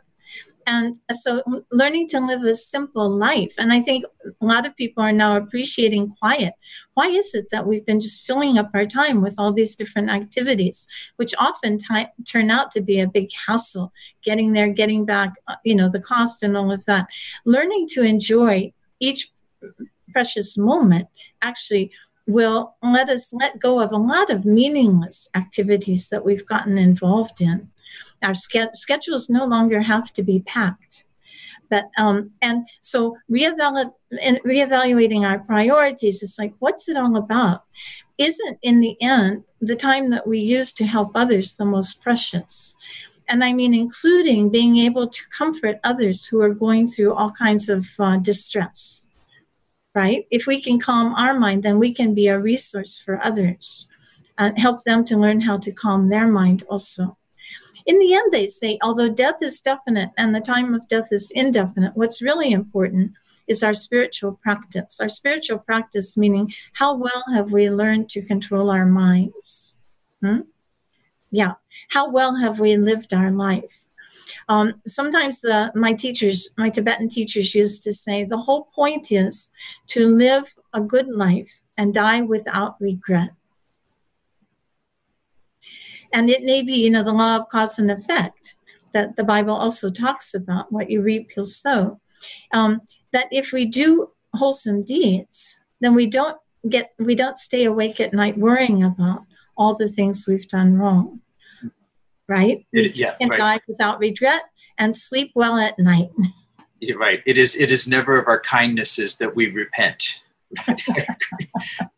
And 0.66 1.00
so 1.12 1.42
learning 1.72 2.08
to 2.10 2.20
live 2.20 2.44
a 2.44 2.54
simple 2.54 3.10
life. 3.10 3.54
And 3.58 3.72
I 3.72 3.80
think 3.80 4.04
a 4.24 4.44
lot 4.44 4.66
of 4.66 4.76
people 4.76 5.02
are 5.02 5.12
now 5.12 5.36
appreciating 5.36 6.10
quiet. 6.20 6.54
Why 6.94 7.06
is 7.06 7.34
it 7.34 7.46
that 7.50 7.66
we've 7.66 7.84
been 7.84 8.00
just 8.00 8.24
filling 8.24 8.56
up 8.58 8.70
our 8.74 8.86
time 8.86 9.20
with 9.20 9.34
all 9.38 9.52
these 9.52 9.74
different 9.74 10.10
activities, 10.10 10.86
which 11.16 11.34
often 11.40 11.78
t- 11.78 12.06
turn 12.24 12.50
out 12.50 12.70
to 12.72 12.80
be 12.80 13.00
a 13.00 13.08
big 13.08 13.30
hassle, 13.46 13.92
getting 14.22 14.52
there, 14.52 14.68
getting 14.68 15.04
back, 15.04 15.32
uh, 15.48 15.56
you 15.64 15.74
know, 15.74 15.90
the 15.90 16.00
cost 16.00 16.42
and 16.42 16.56
all 16.56 16.70
of 16.70 16.84
that. 16.84 17.08
Learning 17.44 17.88
to 17.88 18.02
enjoy 18.02 18.72
each 19.00 19.32
precious 20.12 20.58
moment 20.58 21.08
actually 21.42 21.90
will 22.30 22.76
let 22.82 23.08
us 23.08 23.32
let 23.32 23.58
go 23.58 23.80
of 23.80 23.92
a 23.92 23.96
lot 23.96 24.30
of 24.30 24.44
meaningless 24.44 25.28
activities 25.34 26.08
that 26.08 26.24
we've 26.24 26.46
gotten 26.46 26.78
involved 26.78 27.40
in. 27.40 27.70
Our 28.22 28.34
ske- 28.34 28.74
schedules 28.74 29.28
no 29.28 29.44
longer 29.44 29.82
have 29.82 30.12
to 30.12 30.22
be 30.22 30.40
packed. 30.40 31.04
But 31.70 31.90
um, 31.96 32.32
and 32.42 32.68
so 32.80 33.16
reevaluating 33.30 35.22
our 35.22 35.38
priorities 35.38 36.22
is 36.22 36.36
like, 36.38 36.52
what's 36.58 36.88
it 36.88 36.96
all 36.96 37.16
about? 37.16 37.62
Isn't 38.18 38.58
in 38.62 38.80
the 38.80 39.00
end 39.00 39.44
the 39.60 39.76
time 39.76 40.10
that 40.10 40.26
we 40.26 40.38
use 40.40 40.72
to 40.74 40.84
help 40.84 41.12
others 41.14 41.52
the 41.52 41.64
most 41.64 42.02
precious? 42.02 42.74
And 43.28 43.44
I 43.44 43.52
mean, 43.52 43.72
including 43.72 44.50
being 44.50 44.78
able 44.78 45.06
to 45.08 45.22
comfort 45.38 45.78
others 45.84 46.26
who 46.26 46.42
are 46.42 46.52
going 46.52 46.88
through 46.88 47.14
all 47.14 47.30
kinds 47.30 47.68
of 47.68 47.86
uh, 48.00 48.16
distress, 48.16 48.99
right? 49.94 50.26
If 50.30 50.46
we 50.46 50.60
can 50.60 50.78
calm 50.78 51.14
our 51.14 51.38
mind, 51.38 51.62
then 51.62 51.78
we 51.78 51.92
can 51.92 52.14
be 52.14 52.28
a 52.28 52.38
resource 52.38 52.98
for 52.98 53.22
others 53.22 53.88
and 54.38 54.58
help 54.58 54.84
them 54.84 55.04
to 55.06 55.16
learn 55.16 55.42
how 55.42 55.58
to 55.58 55.72
calm 55.72 56.08
their 56.08 56.26
mind 56.26 56.64
also. 56.68 57.16
In 57.86 57.98
the 57.98 58.14
end, 58.14 58.32
they 58.32 58.46
say, 58.46 58.78
although 58.82 59.08
death 59.08 59.42
is 59.42 59.60
definite 59.60 60.10
and 60.16 60.34
the 60.34 60.40
time 60.40 60.74
of 60.74 60.88
death 60.88 61.08
is 61.10 61.30
indefinite, 61.30 61.96
what's 61.96 62.22
really 62.22 62.52
important 62.52 63.12
is 63.48 63.62
our 63.62 63.74
spiritual 63.74 64.38
practice. 64.42 65.00
Our 65.00 65.08
spiritual 65.08 65.58
practice, 65.58 66.16
meaning 66.16 66.52
how 66.74 66.94
well 66.94 67.24
have 67.34 67.52
we 67.52 67.68
learned 67.68 68.08
to 68.10 68.22
control 68.22 68.70
our 68.70 68.86
minds? 68.86 69.76
Hmm? 70.22 70.42
Yeah, 71.30 71.54
how 71.88 72.10
well 72.10 72.36
have 72.36 72.60
we 72.60 72.76
lived 72.76 73.12
our 73.12 73.30
life? 73.30 73.79
Um, 74.50 74.82
sometimes 74.84 75.42
the 75.42 75.70
my 75.76 75.92
teachers, 75.92 76.50
my 76.58 76.70
Tibetan 76.70 77.08
teachers, 77.08 77.54
used 77.54 77.84
to 77.84 77.94
say 77.94 78.24
the 78.24 78.36
whole 78.46 78.64
point 78.74 79.12
is 79.12 79.48
to 79.86 80.08
live 80.08 80.52
a 80.72 80.80
good 80.80 81.06
life 81.06 81.62
and 81.78 81.94
die 81.94 82.22
without 82.22 82.74
regret. 82.80 83.30
And 86.12 86.28
it 86.28 86.42
may 86.42 86.62
be, 86.62 86.72
you 86.72 86.90
know, 86.90 87.04
the 87.04 87.12
law 87.12 87.36
of 87.36 87.48
cause 87.48 87.78
and 87.78 87.92
effect 87.92 88.56
that 88.92 89.14
the 89.14 89.22
Bible 89.22 89.54
also 89.54 89.88
talks 89.88 90.34
about 90.34 90.72
what 90.72 90.90
you 90.90 91.00
reap, 91.00 91.30
you'll 91.36 91.46
sow. 91.46 92.00
Um, 92.52 92.80
that 93.12 93.28
if 93.30 93.52
we 93.52 93.64
do 93.64 94.10
wholesome 94.34 94.82
deeds, 94.82 95.60
then 95.80 95.94
we 95.94 96.08
don't 96.08 96.38
get, 96.68 96.90
we 96.98 97.14
don't 97.14 97.38
stay 97.38 97.62
awake 97.62 98.00
at 98.00 98.12
night 98.12 98.36
worrying 98.36 98.82
about 98.82 99.20
all 99.56 99.76
the 99.76 99.86
things 99.86 100.26
we've 100.26 100.48
done 100.48 100.76
wrong. 100.76 101.20
Right? 102.30 102.64
It- 102.72 102.96
yeah, 102.96 103.16
can 103.16 103.28
right. 103.28 103.38
die 103.38 103.60
without 103.66 103.98
regret 103.98 104.42
and 104.78 104.94
sleep 104.94 105.32
well 105.34 105.58
at 105.58 105.78
night. 105.78 106.10
You're 106.80 106.96
right. 106.96 107.22
It 107.26 107.36
is. 107.36 107.60
It 107.60 107.70
is 107.70 107.86
never 107.86 108.18
of 108.18 108.26
our 108.28 108.40
kindnesses 108.40 109.18
that 109.18 109.36
we 109.36 109.50
repent. 109.50 110.20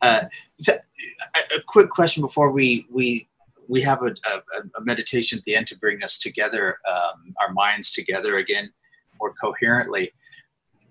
uh, 0.01 0.23
so, 0.59 0.73
a, 0.73 1.57
a 1.57 1.61
quick 1.65 1.89
question 1.89 2.21
before 2.21 2.51
we 2.51 2.85
we 2.91 3.29
we 3.67 3.81
have 3.81 4.01
a, 4.01 4.07
a, 4.07 4.61
a 4.77 4.81
meditation 4.81 5.37
at 5.37 5.45
the 5.45 5.55
end 5.55 5.67
to 5.67 5.77
bring 5.77 6.03
us 6.03 6.17
together, 6.17 6.79
um, 6.89 7.33
our 7.41 7.53
minds 7.53 7.91
together 7.91 8.37
again, 8.37 8.73
more 9.21 9.33
coherently. 9.41 10.11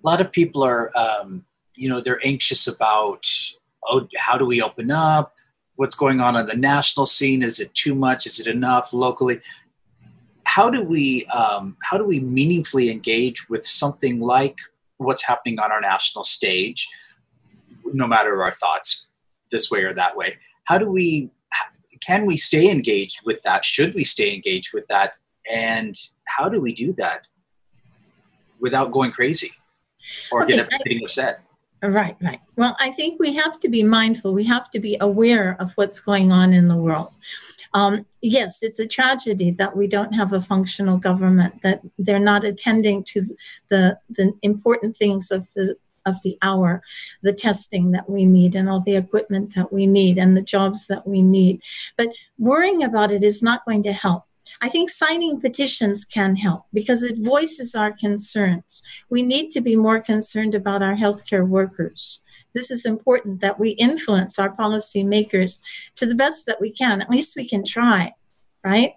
A 0.03 0.07
lot 0.07 0.21
of 0.21 0.33
people 0.33 0.63
are, 0.63 0.91
um, 0.97 1.45
you 1.77 1.89
know, 1.89 2.01
they're 2.01 2.25
anxious 2.25 2.67
about 2.67 3.27
oh, 3.85 4.09
how 4.17 4.39
do 4.39 4.47
we 4.47 4.63
open 4.63 4.91
up? 4.91 5.35
What's 5.83 5.97
going 5.97 6.21
on 6.21 6.37
on 6.37 6.47
the 6.47 6.57
national 6.57 7.07
scene? 7.07 7.43
Is 7.43 7.59
it 7.59 7.75
too 7.75 7.95
much? 7.95 8.25
Is 8.25 8.39
it 8.41 8.47
enough 8.47 8.93
locally? 8.93 9.41
how 10.45 10.69
do 10.69 10.83
we 10.83 11.25
um, 11.27 11.77
how 11.83 11.97
do 11.97 12.05
we 12.05 12.21
meaningfully 12.21 12.91
engage 12.91 13.49
with 13.49 13.65
something 13.65 14.21
like 14.21 14.57
what's 14.99 15.27
happening 15.27 15.59
on 15.59 15.73
our 15.73 15.81
national 15.81 16.25
stage 16.25 16.89
no 17.93 18.07
matter 18.07 18.43
our 18.43 18.53
thoughts 18.53 19.07
this 19.51 19.71
way 19.71 19.83
or 19.83 19.95
that 19.95 20.17
way 20.17 20.37
how 20.65 20.77
do 20.79 20.91
we 20.91 21.31
can 22.07 22.27
we 22.27 22.37
stay 22.37 22.71
engaged 22.71 23.21
with 23.25 23.41
that 23.43 23.65
should 23.65 23.95
we 23.95 24.05
stay 24.05 24.35
engaged 24.35 24.75
with 24.75 24.87
that 24.89 25.15
and 25.51 25.95
how 26.25 26.49
do 26.49 26.61
we 26.61 26.73
do 26.73 26.93
that 26.93 27.27
without 28.61 28.93
going 28.93 29.11
crazy 29.11 29.53
or 30.31 30.45
Okay, 30.45 30.57
getting 30.85 31.03
upset 31.03 31.41
Right, 31.83 32.17
right. 32.23 32.39
Well, 32.57 32.77
I 32.79 32.93
think 32.93 33.19
we 33.19 33.35
have 33.35 33.59
to 33.61 33.69
be 33.69 33.83
mindful. 33.83 34.33
We 34.33 34.45
have 34.45 34.71
to 34.71 34.79
be 34.79 34.97
aware 35.01 35.57
of 35.59 35.73
what's 35.73 35.99
going 35.99 36.31
on 36.31 36.53
in 36.53 36.69
the 36.69 36.77
world. 36.77 37.11
Um, 37.75 38.07
yes, 38.21 38.63
it's 38.63 38.79
a 38.79 38.87
tragedy 38.87 39.51
that 39.53 39.77
we 39.77 39.89
don't 39.89 40.13
have 40.13 40.33
a 40.33 40.41
functional 40.41 40.99
government, 40.99 41.63
that 41.63 41.81
they're 41.99 42.21
not 42.21 42.45
attending 42.45 43.03
to 43.05 43.23
the, 43.69 43.99
the 44.09 44.33
important 44.43 44.97
things 44.97 45.31
of 45.31 45.53
the 45.55 45.77
of 46.05 46.17
the 46.25 46.37
hour, 46.43 46.83
the 47.23 47.33
testing 47.33 47.93
that 47.93 48.11
we 48.11 48.25
need 48.25 48.57
and 48.57 48.69
all 48.69 48.81
the 48.81 48.97
equipment 48.97 49.55
that 49.55 49.73
we 49.73 49.87
need 49.87 50.19
and 50.19 50.37
the 50.37 50.43
jobs 50.43 50.89
that 50.89 51.07
we 51.07 51.23
need. 51.23 51.63
But 51.97 52.09
worrying 52.39 52.83
about 52.83 53.13
it 53.13 53.23
is 53.23 53.41
not 53.41 53.65
going 53.65 53.85
to 53.85 53.93
help. 53.93 54.25
I 54.65 54.69
think 54.69 54.91
signing 54.91 55.41
petitions 55.41 56.05
can 56.05 56.37
help 56.37 56.67
because 56.73 57.03
it 57.03 57.19
voices 57.19 57.75
our 57.75 57.91
concerns. 57.91 58.81
We 59.11 59.25
need 59.25 59.51
to 59.51 59.61
be 59.61 59.75
more 59.75 60.01
concerned 60.01 60.55
about 60.55 60.85
our 60.85 60.95
healthcare 60.95 61.47
workers. 61.47 62.21
This 62.55 62.71
is 62.71 62.87
important 62.87 63.41
that 63.41 63.59
we 63.59 63.71
influence 63.71 64.39
our 64.39 64.55
policymakers 64.55 65.61
to 65.97 66.07
the 66.07 66.15
best 66.15 66.47
that 66.47 66.61
we 66.61 66.71
can. 66.71 67.03
At 67.03 67.11
least 67.11 67.35
we 67.35 67.49
can 67.49 67.65
try, 67.65 68.13
right? 68.63 68.93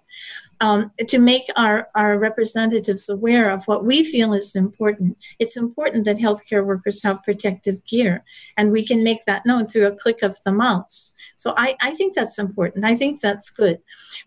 Um, 0.60 0.90
to 1.08 1.18
make 1.18 1.42
our, 1.56 1.88
our 1.94 2.18
representatives 2.18 3.10
aware 3.10 3.50
of 3.50 3.64
what 3.64 3.84
we 3.84 4.02
feel 4.02 4.32
is 4.32 4.56
important. 4.56 5.18
It's 5.38 5.56
important 5.56 6.06
that 6.06 6.16
healthcare 6.16 6.64
workers 6.64 7.02
have 7.02 7.22
protective 7.22 7.84
gear, 7.84 8.24
and 8.56 8.72
we 8.72 8.86
can 8.86 9.04
make 9.04 9.26
that 9.26 9.44
known 9.44 9.66
through 9.66 9.86
a 9.86 9.92
click 9.94 10.22
of 10.22 10.38
the 10.44 10.52
mouse. 10.52 11.12
So 11.36 11.52
I, 11.58 11.76
I 11.82 11.90
think 11.92 12.14
that's 12.14 12.38
important. 12.38 12.84
I 12.86 12.96
think 12.96 13.20
that's 13.20 13.50
good. 13.50 13.80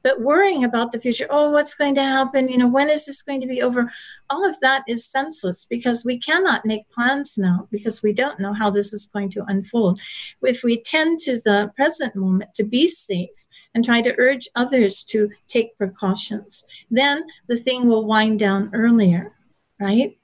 But 0.04 0.22
worrying 0.22 0.64
about 0.64 0.92
the 0.92 1.00
future, 1.00 1.28
oh, 1.30 1.52
what's 1.52 1.74
going 1.74 1.96
to 1.96 2.04
happen? 2.04 2.48
You 2.48 2.60
know, 2.60 2.68
when 2.68 2.90
is 2.90 3.08
this 3.08 3.24
going 3.24 3.42
to 3.42 3.48
be 3.48 3.62
over? 3.62 3.92
All 4.30 4.48
of 4.48 4.60
that 4.60 4.84
is 4.88 5.06
senseless 5.06 5.66
because 5.66 6.06
we 6.06 6.20
cannot 6.20 6.66
make 6.66 6.90
plans 6.92 7.38
now 7.38 7.68
because 7.72 8.04
we 8.04 8.14
don't 8.14 8.40
know 8.40 8.54
how 8.54 8.70
this 8.70 8.94
is 8.94 9.08
going 9.08 9.30
to 9.32 9.44
unfold. 9.48 10.00
If 10.44 10.64
we 10.64 10.80
tend 10.82 11.20
to 11.22 11.40
the 11.40 11.72
present 11.76 12.16
moment 12.16 12.54
to 12.56 12.64
be 12.64 12.88
safe 12.88 13.30
and 13.74 13.86
try 13.86 14.02
to 14.02 14.16
urge 14.18 14.48
others 14.56 15.04
to 15.04 15.30
take 15.48 15.78
precautions, 15.78 16.64
then 16.90 17.24
the 17.48 17.58
thing 17.58 17.88
will 17.88 18.06
wind 18.06 18.40
down 18.40 18.70
earlier, 18.74 19.34
right? 19.80 20.18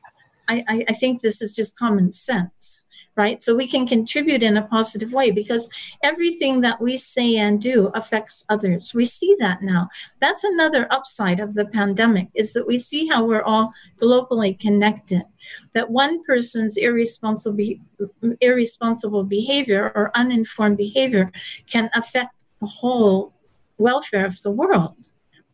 I, 0.47 0.85
I, 0.87 0.93
think 0.93 1.21
this 1.21 1.41
is 1.41 1.55
just 1.55 1.77
common 1.77 2.11
sense, 2.11 2.85
right? 3.15 3.41
So 3.41 3.55
we 3.55 3.67
can 3.67 3.87
contribute 3.87 4.43
in 4.43 4.57
a 4.57 4.61
positive 4.61 5.11
way 5.11 5.31
because 5.31 5.69
everything 6.03 6.61
that 6.61 6.79
we 6.79 6.97
say 6.97 7.35
and 7.35 7.59
do 7.59 7.87
affects 7.95 8.45
others. 8.49 8.93
We 8.93 9.05
see 9.05 9.35
that 9.39 9.63
now. 9.63 9.89
That's 10.19 10.43
another 10.43 10.87
upside 10.91 11.39
of 11.39 11.55
the 11.55 11.65
pandemic 11.65 12.27
is 12.35 12.53
that 12.53 12.67
we 12.67 12.77
see 12.77 13.07
how 13.07 13.25
we're 13.25 13.41
all 13.41 13.73
globally 13.99 14.59
connected. 14.59 15.23
That 15.73 15.89
one 15.89 16.23
person's 16.23 16.77
irresponsible 16.77 17.57
irresponsible 18.41 19.23
behavior 19.23 19.91
or 19.95 20.11
uninformed 20.15 20.77
behavior 20.77 21.31
can 21.65 21.89
affect 21.95 22.31
the 22.59 22.67
whole 22.67 23.34
welfare 23.77 24.25
of 24.25 24.41
the 24.41 24.51
world 24.51 24.95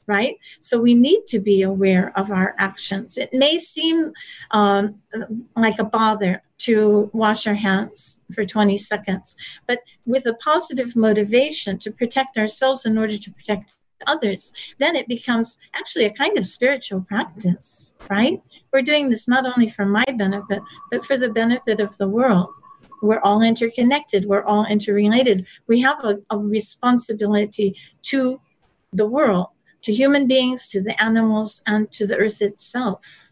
right? 0.08 0.38
So 0.60 0.82
we 0.82 0.94
need 0.94 1.28
to 1.28 1.40
be 1.40 1.62
aware 1.62 2.12
of 2.18 2.32
our 2.32 2.54
actions. 2.58 3.18
It 3.18 3.30
may 3.34 3.58
seem 3.58 4.12
um, 4.52 4.96
like 5.56 5.80
a 5.80 5.84
bother 5.84 6.44
to 6.60 7.10
wash 7.14 7.48
our 7.48 7.56
hands 7.56 8.24
for 8.34 8.44
20 8.46 8.78
seconds, 8.78 9.36
but 9.68 9.80
with 10.06 10.26
a 10.26 10.34
positive 10.34 10.96
motivation 10.96 11.78
to 11.80 11.92
protect 11.92 12.38
ourselves 12.38 12.86
in 12.86 12.98
order 12.98 13.18
to 13.18 13.32
protect 13.32 13.72
others, 14.08 14.52
then 14.80 14.96
it 14.96 15.08
becomes 15.08 15.60
actually 15.74 16.06
a 16.06 16.14
kind 16.14 16.38
of 16.38 16.46
spiritual 16.46 17.02
practice, 17.02 17.94
right? 18.10 18.42
We're 18.74 18.82
doing 18.82 19.10
this 19.10 19.28
not 19.28 19.46
only 19.46 19.70
for 19.70 19.86
my 19.86 20.06
benefit, 20.18 20.62
but 20.92 21.06
for 21.06 21.18
the 21.18 21.30
benefit 21.30 21.80
of 21.80 21.98
the 21.98 22.08
world. 22.08 22.50
We're 23.02 23.20
all 23.22 23.42
interconnected, 23.42 24.26
we're 24.26 24.44
all 24.44 24.66
interrelated. 24.66 25.48
We 25.68 25.82
have 25.82 26.04
a, 26.04 26.20
a 26.30 26.38
responsibility 26.38 27.76
to 28.04 28.40
the 28.94 29.06
world 29.06 29.48
to 29.84 29.92
human 29.94 30.28
beings, 30.28 30.68
to 30.68 30.82
the 30.82 31.02
animals, 31.04 31.64
and 31.66 31.92
to 31.92 32.06
the 32.06 32.16
earth 32.18 32.42
itself. 32.42 33.30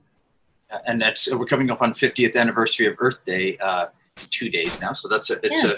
and 0.87 1.01
that's 1.01 1.31
we're 1.31 1.45
coming 1.45 1.69
up 1.71 1.81
on 1.81 1.93
50th 1.93 2.35
anniversary 2.35 2.87
of 2.87 2.95
Earth 2.99 3.23
Day, 3.23 3.57
uh, 3.57 3.87
two 4.31 4.49
days 4.49 4.79
now. 4.81 4.93
So 4.93 5.07
that's 5.07 5.29
a 5.29 5.39
it's 5.45 5.63
Yeah. 5.63 5.71
a 5.71 5.75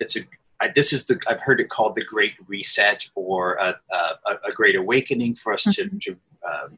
it's 0.00 0.16
a 0.16 0.20
I, 0.60 0.68
this 0.74 0.92
is 0.92 1.04
the 1.04 1.20
I've 1.28 1.40
heard 1.40 1.60
it 1.60 1.68
called 1.68 1.96
the 1.96 2.04
Great 2.04 2.34
Reset 2.46 3.10
or 3.14 3.54
a, 3.54 3.78
a, 3.92 4.30
a 4.48 4.52
Great 4.52 4.74
Awakening 4.74 5.34
for 5.34 5.52
us 5.52 5.64
to, 5.64 5.88
to 6.04 6.16
uh, 6.46 6.68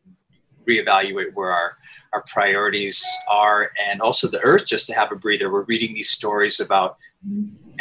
reevaluate 0.69 1.33
where 1.35 1.51
our 1.53 1.77
our 2.13 2.23
priorities 2.27 3.05
are, 3.31 3.71
and 3.91 4.01
also 4.01 4.29
the 4.29 4.41
Earth 4.41 4.67
just 4.67 4.87
to 4.87 4.95
have 4.95 5.13
a 5.13 5.17
breather. 5.17 5.51
We're 5.53 5.65
reading 5.65 5.95
these 5.95 6.11
stories 6.11 6.59
about 6.61 6.97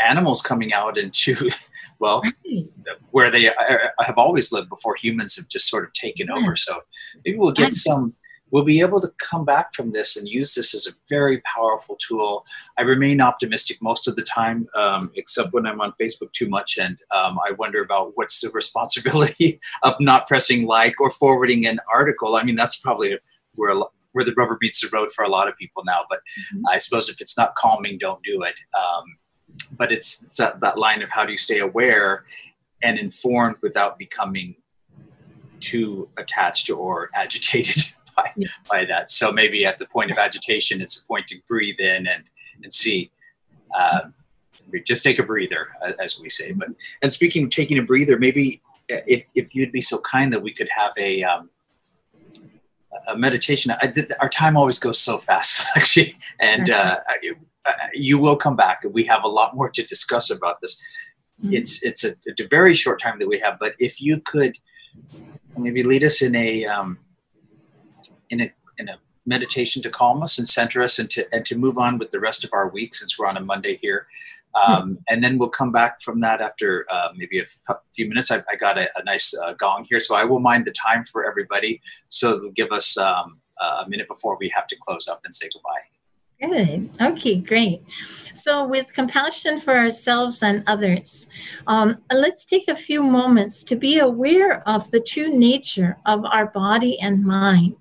animals 0.03 0.41
coming 0.41 0.73
out 0.73 0.97
into 0.97 1.49
well 1.99 2.21
Right. 2.21 2.67
where 3.11 3.31
they 3.31 3.47
are, 3.49 3.93
have 4.01 4.17
always 4.17 4.51
lived 4.51 4.69
before 4.69 4.95
humans 4.95 5.35
have 5.37 5.47
just 5.47 5.67
sort 5.69 5.85
of 5.85 5.93
taken 5.93 6.29
over. 6.29 6.55
So 6.55 6.79
maybe 7.25 7.37
we'll 7.37 7.51
get 7.51 7.73
some. 7.73 8.15
We'll 8.51 8.63
be 8.63 8.79
able 8.81 9.01
to 9.01 9.11
come 9.19 9.45
back 9.45 9.73
from 9.73 9.91
this 9.91 10.15
and 10.15 10.27
use 10.27 10.55
this 10.55 10.73
as 10.73 10.87
a 10.87 10.91
very 11.09 11.41
powerful 11.41 11.97
tool. 11.97 12.45
I 12.77 12.83
remain 12.83 13.19
optimistic 13.19 13.77
most 13.81 14.07
of 14.07 14.15
the 14.15 14.21
time, 14.21 14.67
um, 14.75 15.11
except 15.15 15.53
when 15.53 15.67
I'm 15.67 15.81
on 15.81 15.93
Facebook 15.99 16.31
too 16.31 16.47
much, 16.47 16.77
and 16.77 16.97
um, 17.13 17.37
I 17.45 17.51
wonder 17.51 17.81
about 17.81 18.13
what's 18.15 18.39
the 18.41 18.49
responsibility 18.53 19.59
of 19.83 19.95
not 19.99 20.27
pressing 20.27 20.65
like 20.65 20.99
or 21.01 21.09
forwarding 21.09 21.67
an 21.67 21.79
article. 21.93 22.35
I 22.35 22.43
mean, 22.43 22.55
that's 22.55 22.77
probably 22.77 23.17
where 23.55 23.73
where 24.13 24.25
the 24.25 24.33
rubber 24.33 24.57
meets 24.59 24.81
the 24.81 24.89
road 24.91 25.11
for 25.11 25.23
a 25.23 25.29
lot 25.29 25.47
of 25.47 25.55
people 25.57 25.83
now. 25.85 25.99
But 26.09 26.19
mm-hmm. 26.19 26.63
I 26.71 26.79
suppose 26.79 27.07
if 27.07 27.21
it's 27.21 27.37
not 27.37 27.53
calming, 27.55 27.99
don't 27.99 28.23
do 28.23 28.41
it. 28.41 28.59
Um, 28.75 29.17
but 29.77 29.91
it's, 29.91 30.23
it's 30.23 30.37
that, 30.37 30.59
that 30.61 30.77
line 30.77 31.03
of 31.03 31.11
how 31.11 31.23
do 31.23 31.31
you 31.31 31.37
stay 31.37 31.59
aware 31.59 32.25
and 32.81 32.97
informed 32.97 33.57
without 33.61 33.99
becoming 33.99 34.55
too 35.59 36.09
attached 36.17 36.69
or 36.69 37.09
agitated 37.15 37.83
by, 38.17 38.31
yes. 38.35 38.67
by 38.69 38.83
that. 38.85 39.09
So 39.09 39.31
maybe 39.31 39.65
at 39.65 39.77
the 39.77 39.85
point 39.85 40.11
of 40.11 40.17
agitation, 40.17 40.81
it's 40.81 40.99
a 40.99 41.05
point 41.05 41.27
to 41.27 41.37
breathe 41.47 41.79
in 41.79 42.07
and, 42.07 42.23
and 42.61 42.73
see. 42.73 43.11
Um, 43.77 44.13
just 44.85 45.03
take 45.03 45.19
a 45.19 45.23
breather, 45.23 45.69
as 45.99 46.19
we 46.19 46.29
say. 46.29 46.51
But 46.51 46.69
and 47.01 47.13
speaking 47.13 47.45
of 47.45 47.51
taking 47.51 47.77
a 47.77 47.83
breather, 47.83 48.17
maybe 48.17 48.61
if, 48.89 49.23
if 49.33 49.55
you'd 49.55 49.71
be 49.71 49.81
so 49.81 49.99
kind 49.99 50.33
that 50.33 50.41
we 50.41 50.53
could 50.53 50.67
have 50.75 50.91
a 50.97 51.23
um, 51.23 51.49
a 53.07 53.17
meditation. 53.17 53.71
I, 53.71 53.93
our 54.19 54.29
time 54.29 54.57
always 54.57 54.79
goes 54.79 54.99
so 54.99 55.17
fast, 55.17 55.65
actually, 55.77 56.15
and 56.39 56.69
uh, 56.69 56.97
you 57.93 58.17
will 58.17 58.35
come 58.35 58.55
back. 58.55 58.79
We 58.89 59.05
have 59.05 59.23
a 59.23 59.27
lot 59.27 59.55
more 59.55 59.69
to 59.69 59.83
discuss 59.83 60.29
about 60.29 60.59
this. 60.61 60.81
Mm-hmm. 61.43 61.53
It's 61.53 61.85
it's 61.85 62.03
a, 62.03 62.15
a, 62.39 62.47
very 62.49 62.73
short 62.73 63.01
time 63.01 63.19
that 63.19 63.27
we 63.27 63.39
have, 63.39 63.57
but 63.59 63.75
if 63.79 64.01
you 64.01 64.19
could 64.21 64.57
maybe 65.57 65.83
lead 65.83 66.03
us 66.03 66.21
in 66.21 66.35
a 66.35 66.65
um, 66.65 66.99
in 68.29 68.41
a 68.41 68.51
in 68.77 68.89
a 68.89 68.97
meditation 69.25 69.81
to 69.81 69.89
calm 69.89 70.23
us 70.23 70.37
and 70.37 70.47
center 70.47 70.81
us 70.81 70.99
and 70.99 71.09
to 71.11 71.33
and 71.33 71.45
to 71.45 71.57
move 71.57 71.77
on 71.77 71.97
with 71.97 72.11
the 72.11 72.19
rest 72.19 72.43
of 72.43 72.51
our 72.53 72.69
week 72.69 72.93
since 72.93 73.17
we're 73.17 73.27
on 73.27 73.37
a 73.37 73.41
Monday 73.41 73.77
here. 73.77 74.07
Um, 74.55 74.97
and 75.07 75.23
then 75.23 75.37
we'll 75.37 75.49
come 75.49 75.71
back 75.71 76.01
from 76.01 76.21
that 76.21 76.41
after 76.41 76.87
uh, 76.89 77.09
maybe 77.15 77.39
a 77.39 77.43
f- 77.43 77.77
few 77.93 78.07
minutes. 78.07 78.31
I, 78.31 78.41
I 78.49 78.55
got 78.55 78.79
a, 78.79 78.89
a 78.95 79.03
nice 79.03 79.35
uh, 79.37 79.53
gong 79.53 79.85
here, 79.87 79.99
so 79.99 80.15
I 80.15 80.23
will 80.23 80.39
mind 80.39 80.65
the 80.65 80.71
time 80.71 81.03
for 81.03 81.27
everybody. 81.27 81.79
So 82.09 82.39
they'll 82.39 82.51
give 82.51 82.71
us 82.71 82.97
um, 82.97 83.39
a 83.61 83.87
minute 83.87 84.07
before 84.07 84.35
we 84.39 84.49
have 84.49 84.65
to 84.67 84.77
close 84.81 85.07
up 85.07 85.21
and 85.23 85.33
say 85.33 85.47
goodbye. 85.53 85.81
Good. 86.39 86.91
Okay, 87.01 87.39
great. 87.39 87.81
So, 88.33 88.67
with 88.67 88.93
compassion 88.93 89.59
for 89.59 89.73
ourselves 89.73 90.43
and 90.43 90.63
others, 90.67 91.25
um, 91.65 91.97
let's 92.13 92.45
take 92.45 92.67
a 92.67 92.75
few 92.75 93.01
moments 93.01 93.63
to 93.63 93.75
be 93.75 93.97
aware 93.97 94.61
of 94.69 94.91
the 94.91 94.99
true 94.99 95.29
nature 95.29 95.97
of 96.05 96.23
our 96.25 96.45
body 96.45 96.99
and 96.99 97.23
mind. 97.23 97.75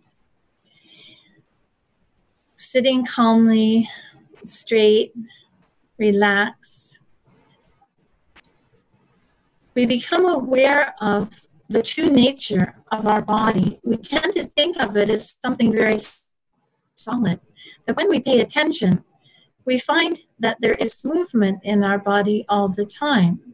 Sitting 2.56 3.04
calmly, 3.04 3.88
straight, 4.44 5.12
relaxed, 5.98 7.00
we 9.74 9.84
become 9.84 10.24
aware 10.26 10.94
of 11.00 11.46
the 11.68 11.82
true 11.82 12.08
nature 12.08 12.76
of 12.90 13.06
our 13.06 13.20
body. 13.20 13.78
We 13.84 13.98
tend 13.98 14.32
to 14.34 14.44
think 14.44 14.80
of 14.80 14.96
it 14.96 15.10
as 15.10 15.36
something 15.42 15.70
very 15.70 15.98
solid. 16.94 17.40
But 17.86 17.96
when 17.96 18.08
we 18.08 18.20
pay 18.20 18.40
attention, 18.40 19.04
we 19.66 19.78
find 19.78 20.20
that 20.38 20.56
there 20.60 20.74
is 20.74 21.04
movement 21.04 21.60
in 21.62 21.84
our 21.84 21.98
body 21.98 22.46
all 22.48 22.68
the 22.68 22.86
time. 22.86 23.45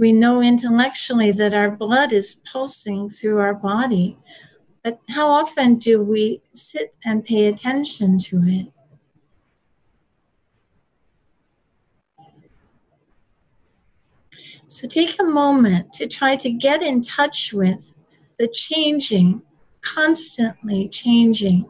We 0.00 0.12
know 0.12 0.40
intellectually 0.40 1.30
that 1.32 1.52
our 1.52 1.70
blood 1.70 2.10
is 2.10 2.34
pulsing 2.34 3.10
through 3.10 3.36
our 3.36 3.52
body, 3.52 4.16
but 4.82 4.98
how 5.10 5.28
often 5.28 5.74
do 5.74 6.02
we 6.02 6.40
sit 6.54 6.94
and 7.04 7.22
pay 7.22 7.44
attention 7.44 8.18
to 8.20 8.40
it? 8.46 8.72
So 14.66 14.88
take 14.88 15.20
a 15.20 15.24
moment 15.24 15.92
to 15.92 16.06
try 16.06 16.34
to 16.34 16.50
get 16.50 16.82
in 16.82 17.02
touch 17.02 17.52
with 17.52 17.92
the 18.38 18.48
changing, 18.48 19.42
constantly 19.82 20.88
changing 20.88 21.68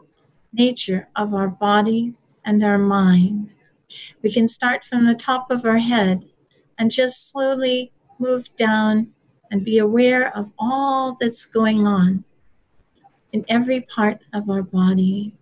nature 0.53 1.09
of 1.17 1.33
our 1.33 1.49
body 1.49 2.13
and 2.45 2.63
our 2.63 2.77
mind. 2.77 3.49
We 4.21 4.31
can 4.31 4.47
start 4.47 4.85
from 4.85 5.05
the 5.05 5.15
top 5.15 5.51
of 5.51 5.65
our 5.65 5.79
head 5.79 6.29
and 6.77 6.91
just 6.91 7.29
slowly 7.29 7.91
move 8.21 8.55
down 8.55 9.13
and 9.51 9.65
be 9.65 9.77
aware 9.79 10.35
of 10.37 10.51
all 10.59 11.17
that's 11.19 11.45
going 11.45 11.87
on 11.87 12.23
in 13.33 13.45
every 13.47 13.81
part 13.81 14.21
of 14.33 14.49
our 14.49 14.63
body. 14.63 15.33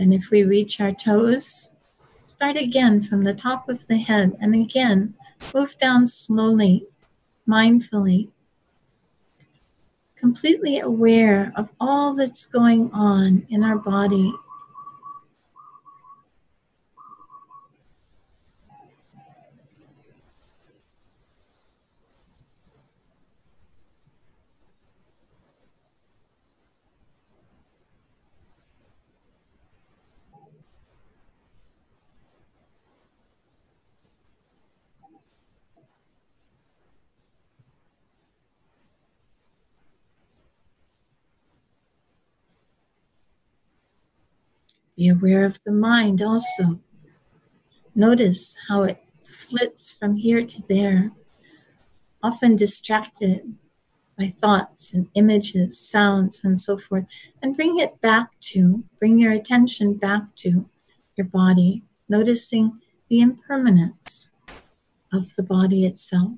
And 0.00 0.14
if 0.14 0.30
we 0.30 0.42
reach 0.42 0.80
our 0.80 0.92
toes, 0.92 1.68
start 2.26 2.56
again 2.56 3.02
from 3.02 3.22
the 3.22 3.34
top 3.34 3.68
of 3.68 3.86
the 3.86 3.98
head. 3.98 4.36
And 4.40 4.54
again 4.54 5.14
move 5.54 5.76
down 5.76 6.06
slowly, 6.06 6.86
mindfully, 7.48 8.28
completely 10.16 10.78
aware 10.78 11.52
of 11.54 11.70
all 11.78 12.14
that's 12.14 12.46
going 12.46 12.90
on 12.92 13.46
in 13.50 13.62
our 13.62 13.76
body 13.76 14.34
Be 45.00 45.08
aware 45.08 45.46
of 45.46 45.64
the 45.64 45.72
mind 45.72 46.20
also. 46.20 46.78
Notice 47.94 48.54
how 48.68 48.82
it 48.82 49.02
flits 49.24 49.90
from 49.90 50.16
here 50.16 50.44
to 50.44 50.62
there, 50.68 51.12
often 52.22 52.54
distracted 52.54 53.54
by 54.18 54.26
thoughts 54.26 54.92
and 54.92 55.08
images, 55.14 55.80
sounds, 55.80 56.42
and 56.44 56.60
so 56.60 56.76
forth, 56.76 57.06
and 57.40 57.56
bring 57.56 57.78
it 57.78 58.02
back 58.02 58.38
to, 58.52 58.84
bring 58.98 59.18
your 59.18 59.32
attention 59.32 59.94
back 59.94 60.36
to 60.36 60.68
your 61.16 61.26
body, 61.26 61.82
noticing 62.06 62.78
the 63.08 63.22
impermanence 63.22 64.30
of 65.10 65.34
the 65.34 65.42
body 65.42 65.86
itself. 65.86 66.32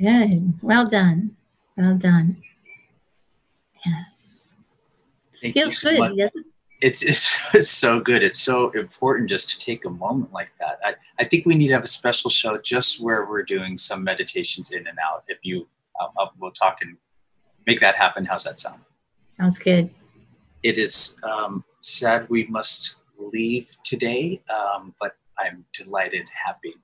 Good. 0.00 0.54
Well 0.62 0.86
done. 0.86 1.36
Well 1.76 1.94
done. 1.94 2.42
Yes. 3.84 4.54
Thank 5.42 5.54
Feels 5.54 5.78
so 5.78 5.90
good. 5.90 6.16
Yes. 6.16 6.30
It's, 6.80 7.02
it's 7.02 7.54
it's 7.54 7.70
so 7.70 8.00
good. 8.00 8.22
It's 8.22 8.40
so 8.40 8.70
important 8.70 9.28
just 9.28 9.50
to 9.50 9.58
take 9.58 9.84
a 9.84 9.90
moment 9.90 10.32
like 10.32 10.52
that. 10.58 10.78
I, 10.82 10.94
I 11.18 11.24
think 11.24 11.44
we 11.44 11.54
need 11.54 11.68
to 11.68 11.74
have 11.74 11.84
a 11.84 11.88
special 11.88 12.30
show 12.30 12.56
just 12.56 13.02
where 13.02 13.26
we're 13.26 13.42
doing 13.42 13.76
some 13.76 14.02
meditations 14.02 14.72
in 14.72 14.86
and 14.86 14.98
out. 14.98 15.24
If 15.28 15.38
you, 15.42 15.68
I'll, 16.00 16.12
I'll, 16.16 16.32
we'll 16.38 16.50
talk 16.50 16.78
and 16.80 16.96
make 17.66 17.80
that 17.80 17.96
happen. 17.96 18.24
How's 18.24 18.44
that 18.44 18.58
sound? 18.58 18.80
Sounds 19.28 19.58
good. 19.58 19.90
It 20.62 20.78
is 20.78 21.16
um, 21.22 21.62
sad 21.80 22.26
we 22.30 22.46
must 22.46 22.96
leave 23.18 23.76
today, 23.84 24.42
um, 24.50 24.94
but 24.98 25.16
I'm 25.38 25.66
delighted, 25.74 26.26
happy, 26.46 26.74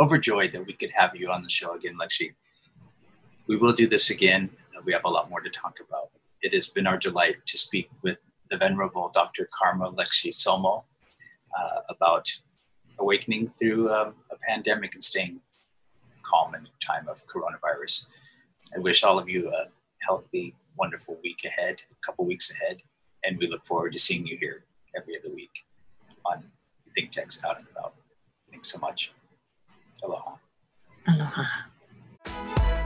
overjoyed 0.00 0.52
that 0.52 0.66
we 0.66 0.72
could 0.72 0.90
have 0.92 1.14
you 1.14 1.30
on 1.30 1.44
the 1.44 1.48
show 1.48 1.74
again, 1.74 1.94
Lekshe. 2.00 2.32
We 3.48 3.56
will 3.56 3.72
do 3.72 3.86
this 3.86 4.10
again. 4.10 4.50
We 4.84 4.92
have 4.92 5.04
a 5.04 5.10
lot 5.10 5.30
more 5.30 5.40
to 5.40 5.50
talk 5.50 5.78
about. 5.86 6.10
It 6.42 6.52
has 6.52 6.68
been 6.68 6.86
our 6.86 6.98
delight 6.98 7.36
to 7.46 7.58
speak 7.58 7.88
with 8.02 8.18
the 8.50 8.56
Venerable 8.56 9.10
Dr. 9.12 9.46
Karma 9.56 9.92
Lekshe 9.92 10.28
Tsomo 10.28 10.84
uh, 11.56 11.80
about 11.88 12.28
awakening 12.98 13.52
through 13.58 13.92
um, 13.92 14.14
a 14.30 14.36
pandemic 14.48 14.94
and 14.94 15.02
staying 15.02 15.40
calm 16.22 16.54
in 16.54 16.66
time 16.84 17.08
of 17.08 17.26
coronavirus. 17.26 18.06
I 18.74 18.78
wish 18.78 19.04
all 19.04 19.18
of 19.18 19.28
you 19.28 19.48
a 19.50 19.66
healthy, 20.06 20.54
wonderful 20.76 21.18
week 21.22 21.44
ahead, 21.44 21.82
a 21.90 22.06
couple 22.06 22.24
weeks 22.26 22.50
ahead, 22.50 22.82
and 23.24 23.38
we 23.38 23.46
look 23.46 23.64
forward 23.64 23.92
to 23.92 23.98
seeing 23.98 24.26
you 24.26 24.36
here 24.38 24.64
every 24.96 25.18
other 25.18 25.32
week 25.32 25.50
on 26.24 26.44
ThinkTech's 26.98 27.44
Out 27.44 27.58
and 27.58 27.66
About. 27.70 27.94
Thanks 28.50 28.72
so 28.72 28.78
much. 28.80 29.12
Aloha. 30.02 30.36
Aloha. 31.06 32.82